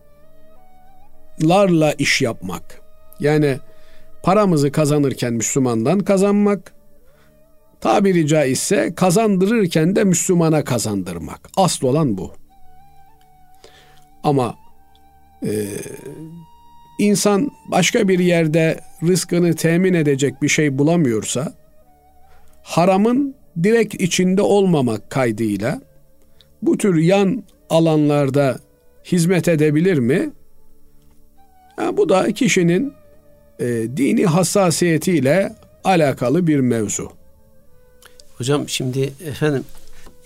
iş 1.98 2.22
yapmak. 2.22 2.80
Yani 3.20 3.58
paramızı 4.22 4.72
kazanırken 4.72 5.32
Müslümandan 5.32 5.98
kazanmak, 5.98 6.72
tabiri 7.80 8.26
caizse 8.26 8.94
kazandırırken 8.94 9.96
de 9.96 10.04
Müslümana 10.04 10.64
kazandırmak. 10.64 11.50
Asıl 11.56 11.86
olan 11.86 12.18
bu. 12.18 12.39
Ama 14.22 14.54
e, 15.46 15.66
insan 16.98 17.50
başka 17.70 18.08
bir 18.08 18.18
yerde 18.18 18.80
rızkını 19.02 19.56
temin 19.56 19.94
edecek 19.94 20.42
bir 20.42 20.48
şey 20.48 20.78
bulamıyorsa 20.78 21.52
haramın 22.62 23.34
direkt 23.62 23.94
içinde 23.94 24.42
olmamak 24.42 25.10
kaydıyla 25.10 25.80
bu 26.62 26.78
tür 26.78 26.96
yan 26.96 27.44
alanlarda 27.70 28.58
hizmet 29.04 29.48
edebilir 29.48 29.98
mi? 29.98 30.30
Ha, 31.76 31.96
bu 31.96 32.08
da 32.08 32.32
kişinin 32.32 32.92
e, 33.60 33.66
dini 33.96 34.26
hassasiyetiyle 34.26 35.56
alakalı 35.84 36.46
bir 36.46 36.60
mevzu. 36.60 37.12
Hocam 38.38 38.68
şimdi 38.68 39.12
efendim 39.26 39.64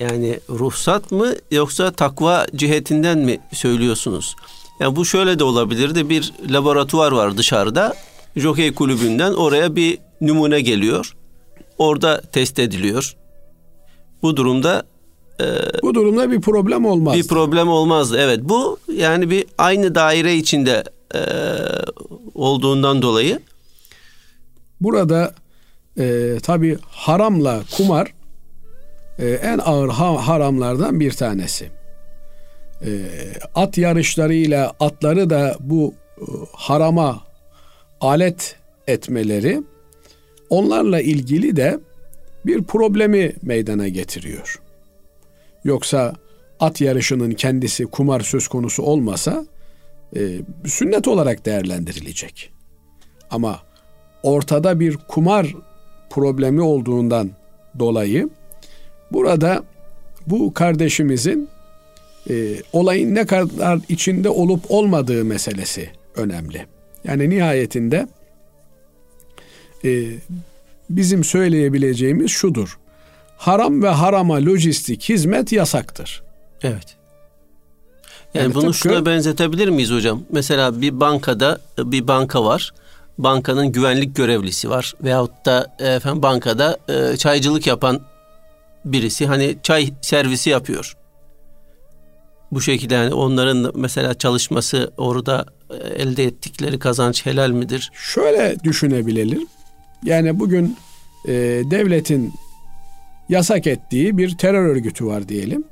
yani 0.01 0.41
ruhsat 0.51 1.11
mı 1.11 1.35
yoksa 1.51 1.93
takva 1.93 2.47
cihetinden 2.57 3.19
mi 3.19 3.39
söylüyorsunuz? 3.53 4.37
Yani 4.81 4.97
bu 4.97 5.05
şöyle 5.05 5.39
de 5.39 5.45
olabilirdi. 5.45 6.09
Bir 6.09 6.33
laboratuvar 6.51 7.13
var 7.13 7.37
dışarıda. 7.37 7.95
Jockey 8.37 8.75
kulübünden 8.75 9.33
oraya 9.33 9.77
bir 9.77 9.99
numune 10.21 10.61
geliyor. 10.61 11.17
Orada 11.79 12.21
test 12.21 12.59
ediliyor. 12.59 13.17
Bu 14.23 14.37
durumda 14.37 14.83
e, 15.41 15.45
bu 15.83 15.95
durumda 15.95 16.31
bir 16.31 16.41
problem 16.41 16.85
olmaz. 16.87 17.15
Bir 17.15 17.29
problem 17.29 17.69
olmazdı. 17.69 18.19
Evet. 18.21 18.41
Bu 18.43 18.79
yani 18.93 19.31
bir 19.31 19.45
aynı 19.59 19.95
daire 19.95 20.37
içinde 20.37 20.85
e, 21.15 21.21
olduğundan 22.35 23.03
dolayı 23.03 23.41
burada 24.81 25.35
e, 25.99 26.37
tabi 26.43 26.79
haramla 26.91 27.63
kumar 27.77 28.13
e, 29.19 29.29
en 29.29 29.59
ağır 29.59 29.89
ha, 29.89 30.29
haramlardan 30.29 31.01
bir 31.01 31.13
tanesi. 31.13 31.71
E, 32.87 32.91
at 33.55 33.79
yarışlarıyla 33.79 34.73
atları 34.81 35.31
da 35.31 35.57
bu 35.61 35.95
e, 36.19 36.25
harama 36.53 37.23
alet 38.01 38.57
etmeleri 38.87 39.63
onlarla 40.51 41.01
ilgili 41.01 41.57
de 41.57 41.81
bir 42.47 42.63
problemi 42.63 43.33
meydana 43.43 43.89
getiriyor. 43.89 44.61
Yoksa 45.65 46.15
at 46.61 46.81
yarışının 46.81 47.31
kendisi 47.31 47.87
kumar 47.87 48.21
söz 48.21 48.49
konusu 48.49 48.83
olmasa 48.83 49.47
e, 50.17 50.21
sünnet 50.67 51.09
olarak 51.09 51.47
değerlendirilecek. 51.47 52.53
Ama 53.31 53.61
ortada 54.23 54.81
bir 54.81 54.97
kumar 54.97 55.55
problemi 56.11 56.61
olduğundan 56.63 57.31
dolayı 57.79 58.29
burada 59.15 59.65
bu 60.27 60.55
kardeşimizin 60.55 61.49
e, 62.31 62.35
olayın 62.73 63.15
ne 63.15 63.27
kadar 63.27 63.81
içinde 63.89 64.29
olup 64.29 64.71
olmadığı 64.71 65.25
meselesi 65.25 65.91
önemli. 66.17 66.67
Yani 67.05 67.31
nihayetinde 67.31 68.09
e, 69.85 70.05
bizim 70.91 71.25
söyleyebileceğimiz 71.25 72.31
şudur. 72.31 72.79
Haram 73.37 73.83
ve 73.83 73.89
harama 73.89 74.35
lojistik 74.35 75.09
hizmet 75.09 75.53
yasaktır. 75.53 76.23
Evet. 76.63 76.97
Yani, 78.35 78.45
yani 78.45 78.55
bunu 78.55 78.73
tıpkı, 78.73 78.79
şuna 78.79 79.07
benzetebilir 79.07 79.69
miyiz 79.69 79.91
hocam? 79.91 80.23
Mesela 80.31 80.81
bir 80.81 81.01
bankada 81.01 81.61
bir 81.79 82.09
banka 82.09 82.45
var. 82.45 82.75
Bankanın 83.19 83.73
güvenlik 83.73 84.17
görevlisi 84.17 84.71
var 84.71 84.95
veyahut 85.05 85.47
da 85.47 85.77
efendim 85.79 86.23
bankada 86.23 86.79
e, 86.89 87.17
çaycılık 87.17 87.67
yapan 87.67 88.01
birisi 88.85 89.27
hani 89.27 89.57
çay 89.63 89.89
servisi 90.03 90.51
yapıyor. 90.51 90.97
Bu 92.53 92.61
şekilde 92.61 92.95
yani 92.95 93.15
onların 93.15 93.73
mesela 93.75 94.15
çalışması 94.15 94.93
orada 94.97 95.47
e, 95.71 95.75
elde 96.03 96.25
ettikleri 96.25 96.79
kazanç 96.79 97.27
helal 97.27 97.51
midir? 97.51 97.91
Şöyle 97.95 98.57
düşünebilir. 98.65 99.39
Yani 100.03 100.39
bugün 100.39 100.77
e, 101.29 101.33
devletin 101.71 102.33
yasak 103.29 103.67
ettiği 103.67 104.19
bir 104.19 104.39
terör 104.39 104.67
örgütü 104.67 105.07
var 105.07 105.29
diyelim. 105.29 105.65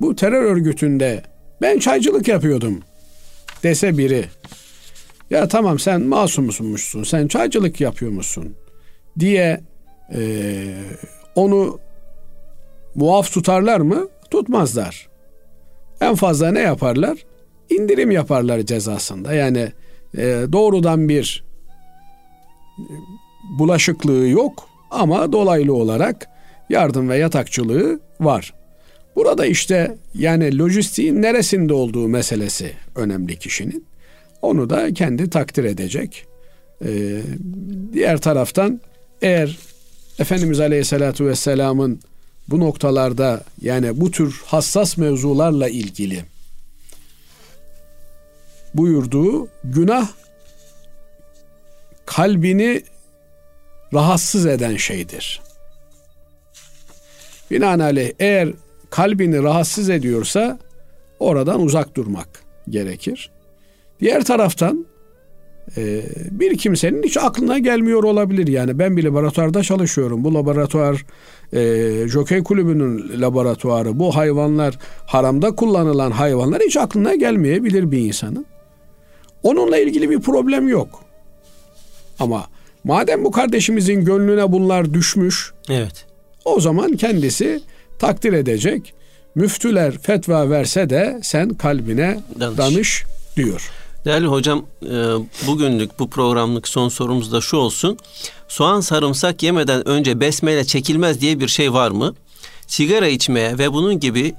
Bu 0.00 0.16
terör 0.16 0.42
örgütünde 0.42 1.22
ben 1.62 1.78
çaycılık 1.78 2.28
yapıyordum 2.28 2.82
dese 3.62 3.98
biri. 3.98 4.24
Ya 5.30 5.48
tamam 5.48 5.78
sen 5.78 6.02
masumsunmuşsun, 6.02 7.02
sen 7.02 7.28
çaycılık 7.28 7.80
yapıyormuşsun 7.80 8.54
diye 9.18 9.60
e, 10.14 10.20
onu 11.34 11.80
muaf 12.98 13.32
tutarlar 13.32 13.80
mı? 13.80 14.08
Tutmazlar. 14.30 15.08
En 16.00 16.14
fazla 16.14 16.52
ne 16.52 16.60
yaparlar? 16.60 17.18
İndirim 17.70 18.10
yaparlar 18.10 18.60
cezasında. 18.60 19.34
Yani 19.34 19.72
e, 20.16 20.22
doğrudan 20.52 21.08
bir 21.08 21.44
bulaşıklığı 23.58 24.28
yok 24.28 24.68
ama 24.90 25.32
dolaylı 25.32 25.74
olarak 25.74 26.28
yardım 26.70 27.08
ve 27.08 27.16
yatakçılığı 27.16 28.00
var. 28.20 28.54
Burada 29.16 29.46
işte 29.46 29.96
yani 30.14 30.58
lojistiğin 30.58 31.22
neresinde 31.22 31.74
olduğu 31.74 32.08
meselesi 32.08 32.72
önemli 32.96 33.38
kişinin. 33.38 33.86
Onu 34.42 34.70
da 34.70 34.94
kendi 34.94 35.30
takdir 35.30 35.64
edecek. 35.64 36.26
Ee, 36.84 37.20
diğer 37.92 38.20
taraftan 38.20 38.80
eğer 39.22 39.58
Efendimiz 40.18 40.60
Aleyhisselatü 40.60 41.26
Vesselam'ın 41.26 42.00
bu 42.48 42.60
noktalarda 42.60 43.44
yani 43.60 44.00
bu 44.00 44.10
tür 44.10 44.42
hassas 44.46 44.96
mevzularla 44.96 45.68
ilgili 45.68 46.24
buyurduğu 48.74 49.48
günah 49.64 50.08
kalbini 52.06 52.82
rahatsız 53.94 54.46
eden 54.46 54.76
şeydir. 54.76 55.40
Binaenaleyh 57.50 58.12
eğer 58.18 58.48
kalbini 58.90 59.42
rahatsız 59.42 59.90
ediyorsa 59.90 60.58
oradan 61.18 61.62
uzak 61.62 61.96
durmak 61.96 62.28
gerekir. 62.68 63.30
Diğer 64.00 64.24
taraftan 64.24 64.86
bir 66.30 66.58
kimsenin 66.58 67.02
hiç 67.02 67.16
aklına 67.16 67.58
gelmiyor 67.58 68.04
olabilir. 68.04 68.46
Yani 68.46 68.78
ben 68.78 68.96
bir 68.96 69.04
laboratuvarda 69.04 69.62
çalışıyorum. 69.62 70.24
Bu 70.24 70.34
laboratuvar 70.34 71.04
e, 71.52 72.08
Jockey 72.08 72.42
Kulübü'nün 72.42 73.20
laboratuvarı. 73.20 73.98
Bu 73.98 74.16
hayvanlar 74.16 74.78
haramda 75.06 75.54
kullanılan 75.54 76.10
hayvanlar 76.10 76.62
hiç 76.62 76.76
aklına 76.76 77.14
gelmeyebilir 77.14 77.90
bir 77.90 77.98
insanın. 77.98 78.46
Onunla 79.42 79.78
ilgili 79.78 80.10
bir 80.10 80.20
problem 80.20 80.68
yok. 80.68 81.04
Ama 82.18 82.46
madem 82.84 83.24
bu 83.24 83.30
kardeşimizin 83.30 84.04
gönlüne 84.04 84.52
bunlar 84.52 84.94
düşmüş. 84.94 85.52
Evet. 85.70 86.06
O 86.44 86.60
zaman 86.60 86.92
kendisi 86.92 87.60
takdir 87.98 88.32
edecek. 88.32 88.94
Müftüler 89.34 89.98
fetva 89.98 90.50
verse 90.50 90.90
de 90.90 91.20
sen 91.22 91.48
kalbine 91.48 92.20
danış, 92.40 92.58
danış 92.58 93.04
diyor. 93.36 93.70
Değerli 94.04 94.26
hocam 94.26 94.66
e, 94.82 94.94
bugünlük 95.46 95.98
bu 95.98 96.10
programlık 96.10 96.68
son 96.68 96.88
sorumuz 96.88 97.32
da 97.32 97.40
şu 97.40 97.56
olsun. 97.56 97.98
Soğan 98.48 98.80
sarımsak 98.80 99.42
yemeden 99.42 99.88
önce 99.88 100.20
besmele 100.20 100.64
çekilmez 100.64 101.20
diye 101.20 101.40
bir 101.40 101.48
şey 101.48 101.72
var 101.72 101.90
mı? 101.90 102.14
Sigara 102.66 103.08
içmeye 103.08 103.58
ve 103.58 103.72
bunun 103.72 104.00
gibi 104.00 104.34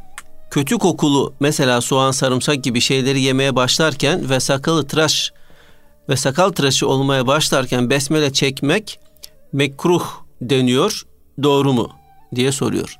kötü 0.51 0.77
kokulu 0.77 1.33
mesela 1.39 1.81
soğan 1.81 2.11
sarımsak 2.11 2.63
gibi 2.63 2.81
şeyleri 2.81 3.21
yemeye 3.21 3.55
başlarken 3.55 4.29
ve 4.29 4.39
sakalı 4.39 4.87
tıraş 4.87 5.33
ve 6.09 6.15
sakal 6.15 6.49
tıraşı 6.49 6.87
olmaya 6.87 7.27
başlarken 7.27 7.89
besmele 7.89 8.33
çekmek 8.33 8.99
mekruh 9.53 10.05
deniyor. 10.41 11.03
Doğru 11.43 11.73
mu 11.73 11.89
diye 12.35 12.51
soruyor. 12.51 12.95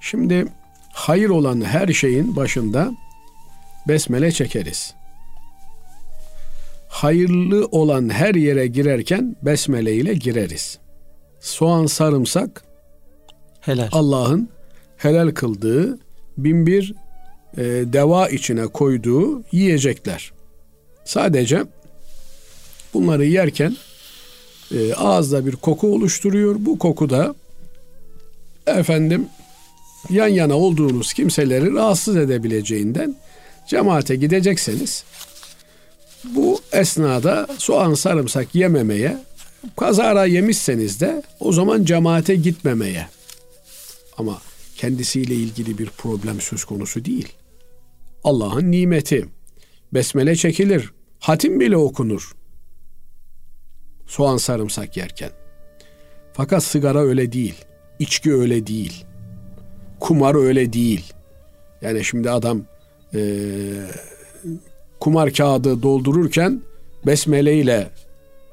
Şimdi 0.00 0.46
hayır 0.92 1.30
olan 1.30 1.60
her 1.60 1.88
şeyin 1.88 2.36
başında 2.36 2.90
besmele 3.88 4.32
çekeriz. 4.32 4.94
Hayırlı 6.96 7.66
olan 7.66 8.08
her 8.08 8.34
yere 8.34 8.66
girerken 8.66 9.36
besmele 9.42 9.94
ile 9.94 10.14
gireriz. 10.14 10.78
Soğan, 11.40 11.86
sarımsak 11.86 12.64
helal. 13.60 13.88
Allah'ın 13.92 14.48
helal 14.96 15.30
kıldığı 15.30 15.98
binbir 16.38 16.94
e, 17.56 17.62
deva 17.64 18.28
içine 18.28 18.66
koyduğu 18.66 19.42
yiyecekler. 19.52 20.32
Sadece 21.04 21.64
bunları 22.94 23.26
yerken 23.26 23.76
e, 24.74 24.94
ağızda 24.94 25.46
bir 25.46 25.56
koku 25.56 25.94
oluşturuyor. 25.94 26.56
Bu 26.58 26.78
koku 26.78 27.10
da 27.10 27.34
efendim 28.66 29.28
yan 30.10 30.28
yana 30.28 30.54
olduğunuz 30.54 31.12
kimseleri 31.12 31.74
rahatsız 31.74 32.16
edebileceğinden 32.16 33.16
cemaate 33.68 34.16
gidecekseniz 34.16 35.04
bu 36.34 36.60
esnada 36.72 37.46
soğan 37.58 37.94
sarımsak 37.94 38.54
yememeye 38.54 39.18
kazara 39.76 40.24
yemişseniz 40.24 41.00
de 41.00 41.22
o 41.40 41.52
zaman 41.52 41.84
cemaate 41.84 42.34
gitmemeye 42.34 43.06
ama 44.18 44.38
kendisiyle 44.76 45.34
ilgili 45.34 45.78
bir 45.78 45.86
problem 45.86 46.40
söz 46.40 46.64
konusu 46.64 47.04
değil. 47.04 47.32
Allah'ın 48.24 48.70
nimeti. 48.70 49.28
Besmele 49.94 50.36
çekilir. 50.36 50.90
Hatim 51.18 51.60
bile 51.60 51.76
okunur. 51.76 52.36
Soğan 54.06 54.36
sarımsak 54.36 54.96
yerken. 54.96 55.30
Fakat 56.32 56.64
sigara 56.64 57.00
öyle 57.00 57.32
değil. 57.32 57.54
İçki 57.98 58.34
öyle 58.34 58.66
değil. 58.66 59.04
kumar 60.00 60.34
öyle 60.34 60.72
değil. 60.72 61.12
Yani 61.82 62.04
şimdi 62.04 62.30
adam 62.30 62.62
e, 63.14 63.20
kumar 65.00 65.32
kağıdı 65.32 65.82
doldururken 65.82 66.62
besmele 67.06 67.58
ile 67.58 67.90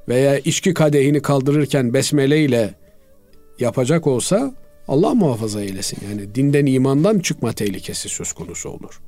veya 0.07 0.39
içki 0.39 0.73
kadehini 0.73 1.21
kaldırırken 1.21 1.93
besmele 1.93 2.43
ile 2.43 2.73
yapacak 3.59 4.07
olsa 4.07 4.53
Allah 4.87 5.13
muhafaza 5.13 5.61
eylesin. 5.61 5.97
Yani 6.09 6.35
dinden 6.35 6.65
imandan 6.65 7.19
çıkma 7.19 7.53
tehlikesi 7.53 8.09
söz 8.09 8.33
konusu 8.33 8.69
olur. 8.69 9.01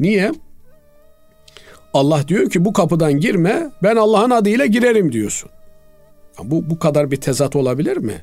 Niye? 0.00 0.32
Allah 1.94 2.28
diyor 2.28 2.50
ki 2.50 2.64
bu 2.64 2.72
kapıdan 2.72 3.20
girme 3.20 3.70
ben 3.82 3.96
Allah'ın 3.96 4.30
adıyla 4.30 4.66
girerim 4.66 5.12
diyorsun. 5.12 5.50
Bu, 6.42 6.70
bu 6.70 6.78
kadar 6.78 7.10
bir 7.10 7.16
tezat 7.16 7.56
olabilir 7.56 7.96
mi? 7.96 8.22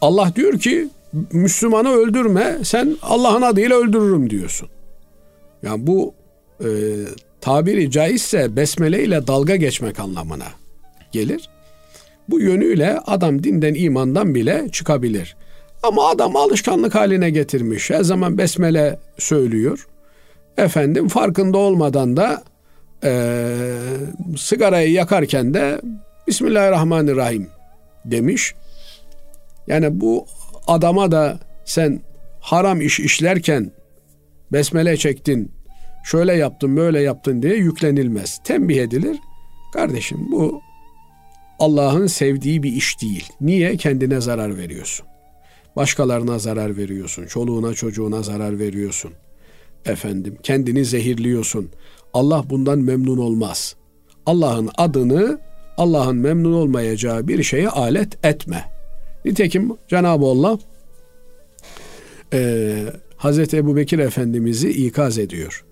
Allah 0.00 0.32
diyor 0.36 0.58
ki 0.58 0.88
Müslümanı 1.32 1.88
öldürme 1.88 2.58
sen 2.62 2.96
Allah'ın 3.02 3.42
adıyla 3.42 3.76
öldürürüm 3.76 4.30
diyorsun. 4.30 4.68
Yani 5.62 5.86
bu 5.86 6.14
e, 6.60 6.68
tabiri 7.46 7.90
caizse 7.90 8.56
besmele 8.56 9.04
ile 9.04 9.26
dalga 9.26 9.56
geçmek 9.56 10.00
anlamına 10.00 10.46
gelir. 11.12 11.48
Bu 12.28 12.40
yönüyle 12.40 12.98
adam 12.98 13.42
dinden 13.42 13.74
imandan 13.74 14.34
bile 14.34 14.68
çıkabilir. 14.72 15.36
Ama 15.82 16.08
adam 16.08 16.36
alışkanlık 16.36 16.94
haline 16.94 17.30
getirmiş. 17.30 17.90
Her 17.90 18.02
zaman 18.02 18.38
besmele 18.38 18.98
söylüyor. 19.18 19.86
Efendim 20.56 21.08
farkında 21.08 21.58
olmadan 21.58 22.16
da 22.16 22.42
e, 23.04 23.52
sigarayı 24.38 24.92
yakarken 24.92 25.54
de 25.54 25.80
Bismillahirrahmanirrahim 26.26 27.48
demiş. 28.04 28.54
Yani 29.66 30.00
bu 30.00 30.26
adama 30.66 31.12
da 31.12 31.38
sen 31.64 32.00
haram 32.40 32.80
iş 32.80 33.00
işlerken 33.00 33.72
besmele 34.52 34.96
çektin, 34.96 35.52
şöyle 36.06 36.32
yaptın, 36.32 36.76
böyle 36.76 37.00
yaptın 37.00 37.42
diye 37.42 37.56
yüklenilmez. 37.56 38.40
Tembih 38.44 38.82
edilir. 38.82 39.18
Kardeşim 39.72 40.18
bu 40.32 40.60
Allah'ın 41.58 42.06
sevdiği 42.06 42.62
bir 42.62 42.72
iş 42.72 43.02
değil. 43.02 43.28
Niye? 43.40 43.76
Kendine 43.76 44.20
zarar 44.20 44.56
veriyorsun. 44.56 45.06
Başkalarına 45.76 46.38
zarar 46.38 46.76
veriyorsun. 46.76 47.26
Çoluğuna 47.26 47.74
çocuğuna 47.74 48.22
zarar 48.22 48.58
veriyorsun. 48.58 49.12
Efendim 49.84 50.38
kendini 50.42 50.84
zehirliyorsun. 50.84 51.70
Allah 52.14 52.44
bundan 52.50 52.78
memnun 52.78 53.18
olmaz. 53.18 53.76
Allah'ın 54.26 54.70
adını 54.78 55.38
Allah'ın 55.76 56.16
memnun 56.16 56.52
olmayacağı 56.52 57.28
bir 57.28 57.42
şeye 57.42 57.68
alet 57.68 58.24
etme. 58.24 58.64
Nitekim 59.24 59.72
Cenab-ı 59.88 60.24
Allah 60.26 60.58
e, 62.32 62.76
Hazreti 63.16 63.56
Ebu 63.56 63.76
Bekir 63.76 63.98
Efendimiz'i 63.98 64.70
ikaz 64.70 65.18
ediyor. 65.18 65.64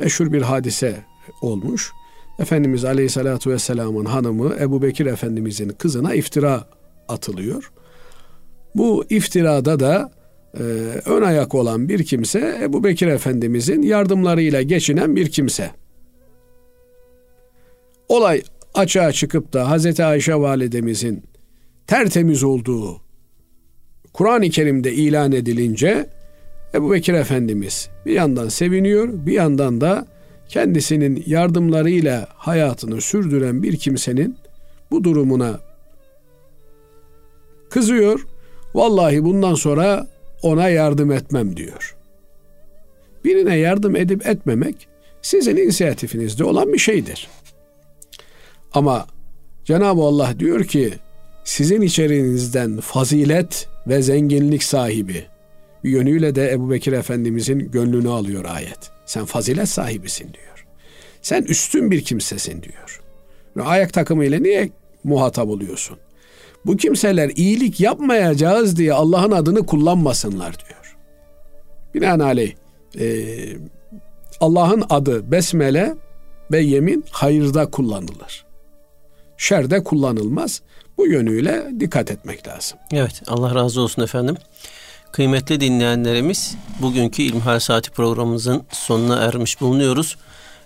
Meşhur 0.00 0.32
bir 0.32 0.42
hadise 0.42 0.96
olmuş. 1.42 1.92
Efendimiz 2.38 2.84
Aleyhisselatü 2.84 3.50
Vesselam'ın 3.50 4.04
hanımı 4.04 4.54
Ebu 4.60 4.82
Bekir 4.82 5.06
Efendimiz'in 5.06 5.68
kızına 5.68 6.14
iftira 6.14 6.68
atılıyor. 7.08 7.72
Bu 8.74 9.04
iftirada 9.10 9.80
da 9.80 10.12
e, 10.54 10.62
ön 11.06 11.22
ayak 11.22 11.54
olan 11.54 11.88
bir 11.88 12.04
kimse 12.04 12.60
Ebu 12.62 12.84
Bekir 12.84 13.06
Efendimiz'in 13.06 13.82
yardımlarıyla 13.82 14.62
geçinen 14.62 15.16
bir 15.16 15.30
kimse. 15.30 15.70
Olay 18.08 18.42
açığa 18.74 19.12
çıkıp 19.12 19.52
da 19.52 19.70
Hazreti 19.70 20.04
Ayşe 20.04 20.34
validemizin 20.34 21.22
tertemiz 21.86 22.44
olduğu 22.44 23.00
Kur'an-ı 24.12 24.50
Kerim'de 24.50 24.92
ilan 24.92 25.32
edilince 25.32 26.06
Ebu 26.74 26.92
Bekir 26.92 27.14
Efendimiz 27.14 27.88
bir 28.06 28.12
yandan 28.12 28.48
seviniyor 28.48 29.08
bir 29.26 29.32
yandan 29.32 29.80
da 29.80 30.06
kendisinin 30.48 31.24
yardımlarıyla 31.26 32.28
hayatını 32.34 33.00
sürdüren 33.00 33.62
bir 33.62 33.76
kimsenin 33.76 34.36
bu 34.90 35.04
durumuna 35.04 35.60
kızıyor. 37.70 38.26
Vallahi 38.74 39.24
bundan 39.24 39.54
sonra 39.54 40.06
ona 40.42 40.68
yardım 40.68 41.12
etmem 41.12 41.56
diyor. 41.56 41.96
Birine 43.24 43.56
yardım 43.56 43.96
edip 43.96 44.26
etmemek 44.26 44.88
sizin 45.22 45.56
inisiyatifinizde 45.56 46.44
olan 46.44 46.72
bir 46.72 46.78
şeydir. 46.78 47.28
Ama 48.72 49.06
Cenab-ı 49.64 50.02
Allah 50.02 50.34
diyor 50.38 50.64
ki 50.64 50.94
sizin 51.44 51.80
içerinizden 51.80 52.80
fazilet 52.80 53.68
ve 53.86 54.02
zenginlik 54.02 54.62
sahibi 54.62 55.26
bir 55.84 55.90
yönüyle 55.90 56.34
de 56.34 56.52
Ebu 56.52 56.70
Bekir 56.70 56.92
Efendimizin 56.92 57.58
gönlünü 57.58 58.08
alıyor 58.08 58.44
ayet. 58.44 58.90
Sen 59.06 59.24
fazilet 59.24 59.68
sahibisin 59.68 60.24
diyor. 60.24 60.66
Sen 61.22 61.42
üstün 61.42 61.90
bir 61.90 62.04
kimsesin 62.04 62.62
diyor. 62.62 63.00
Ayak 63.64 63.92
takımıyla 63.92 64.38
niye 64.38 64.70
muhatap 65.04 65.48
oluyorsun? 65.48 65.98
Bu 66.66 66.76
kimseler 66.76 67.30
iyilik 67.36 67.80
yapmayacağız 67.80 68.76
diye 68.76 68.92
Allah'ın 68.92 69.30
adını 69.30 69.66
kullanmasınlar 69.66 70.56
diyor. 70.68 70.96
Binaenaleyh 71.94 72.54
e, 72.98 73.26
Allah'ın 74.40 74.84
adı 74.90 75.30
besmele 75.30 75.94
ve 76.52 76.60
yemin 76.60 77.04
hayırda 77.10 77.70
kullanılır. 77.70 78.44
Şerde 79.36 79.84
kullanılmaz. 79.84 80.62
Bu 80.98 81.06
yönüyle 81.06 81.70
dikkat 81.80 82.10
etmek 82.10 82.48
lazım. 82.48 82.78
Evet 82.92 83.22
Allah 83.26 83.54
razı 83.54 83.80
olsun 83.80 84.02
efendim. 84.02 84.36
Kıymetli 85.12 85.60
dinleyenlerimiz 85.60 86.56
bugünkü 86.82 87.22
İlmihal 87.22 87.58
Saati 87.58 87.90
programımızın 87.90 88.62
sonuna 88.72 89.16
ermiş 89.16 89.60
bulunuyoruz. 89.60 90.16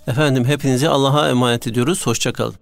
Efendim 0.07 0.45
hepinizi 0.45 0.89
Allah'a 0.89 1.29
emanet 1.29 1.67
ediyoruz. 1.67 2.07
Hoşçakalın. 2.07 2.55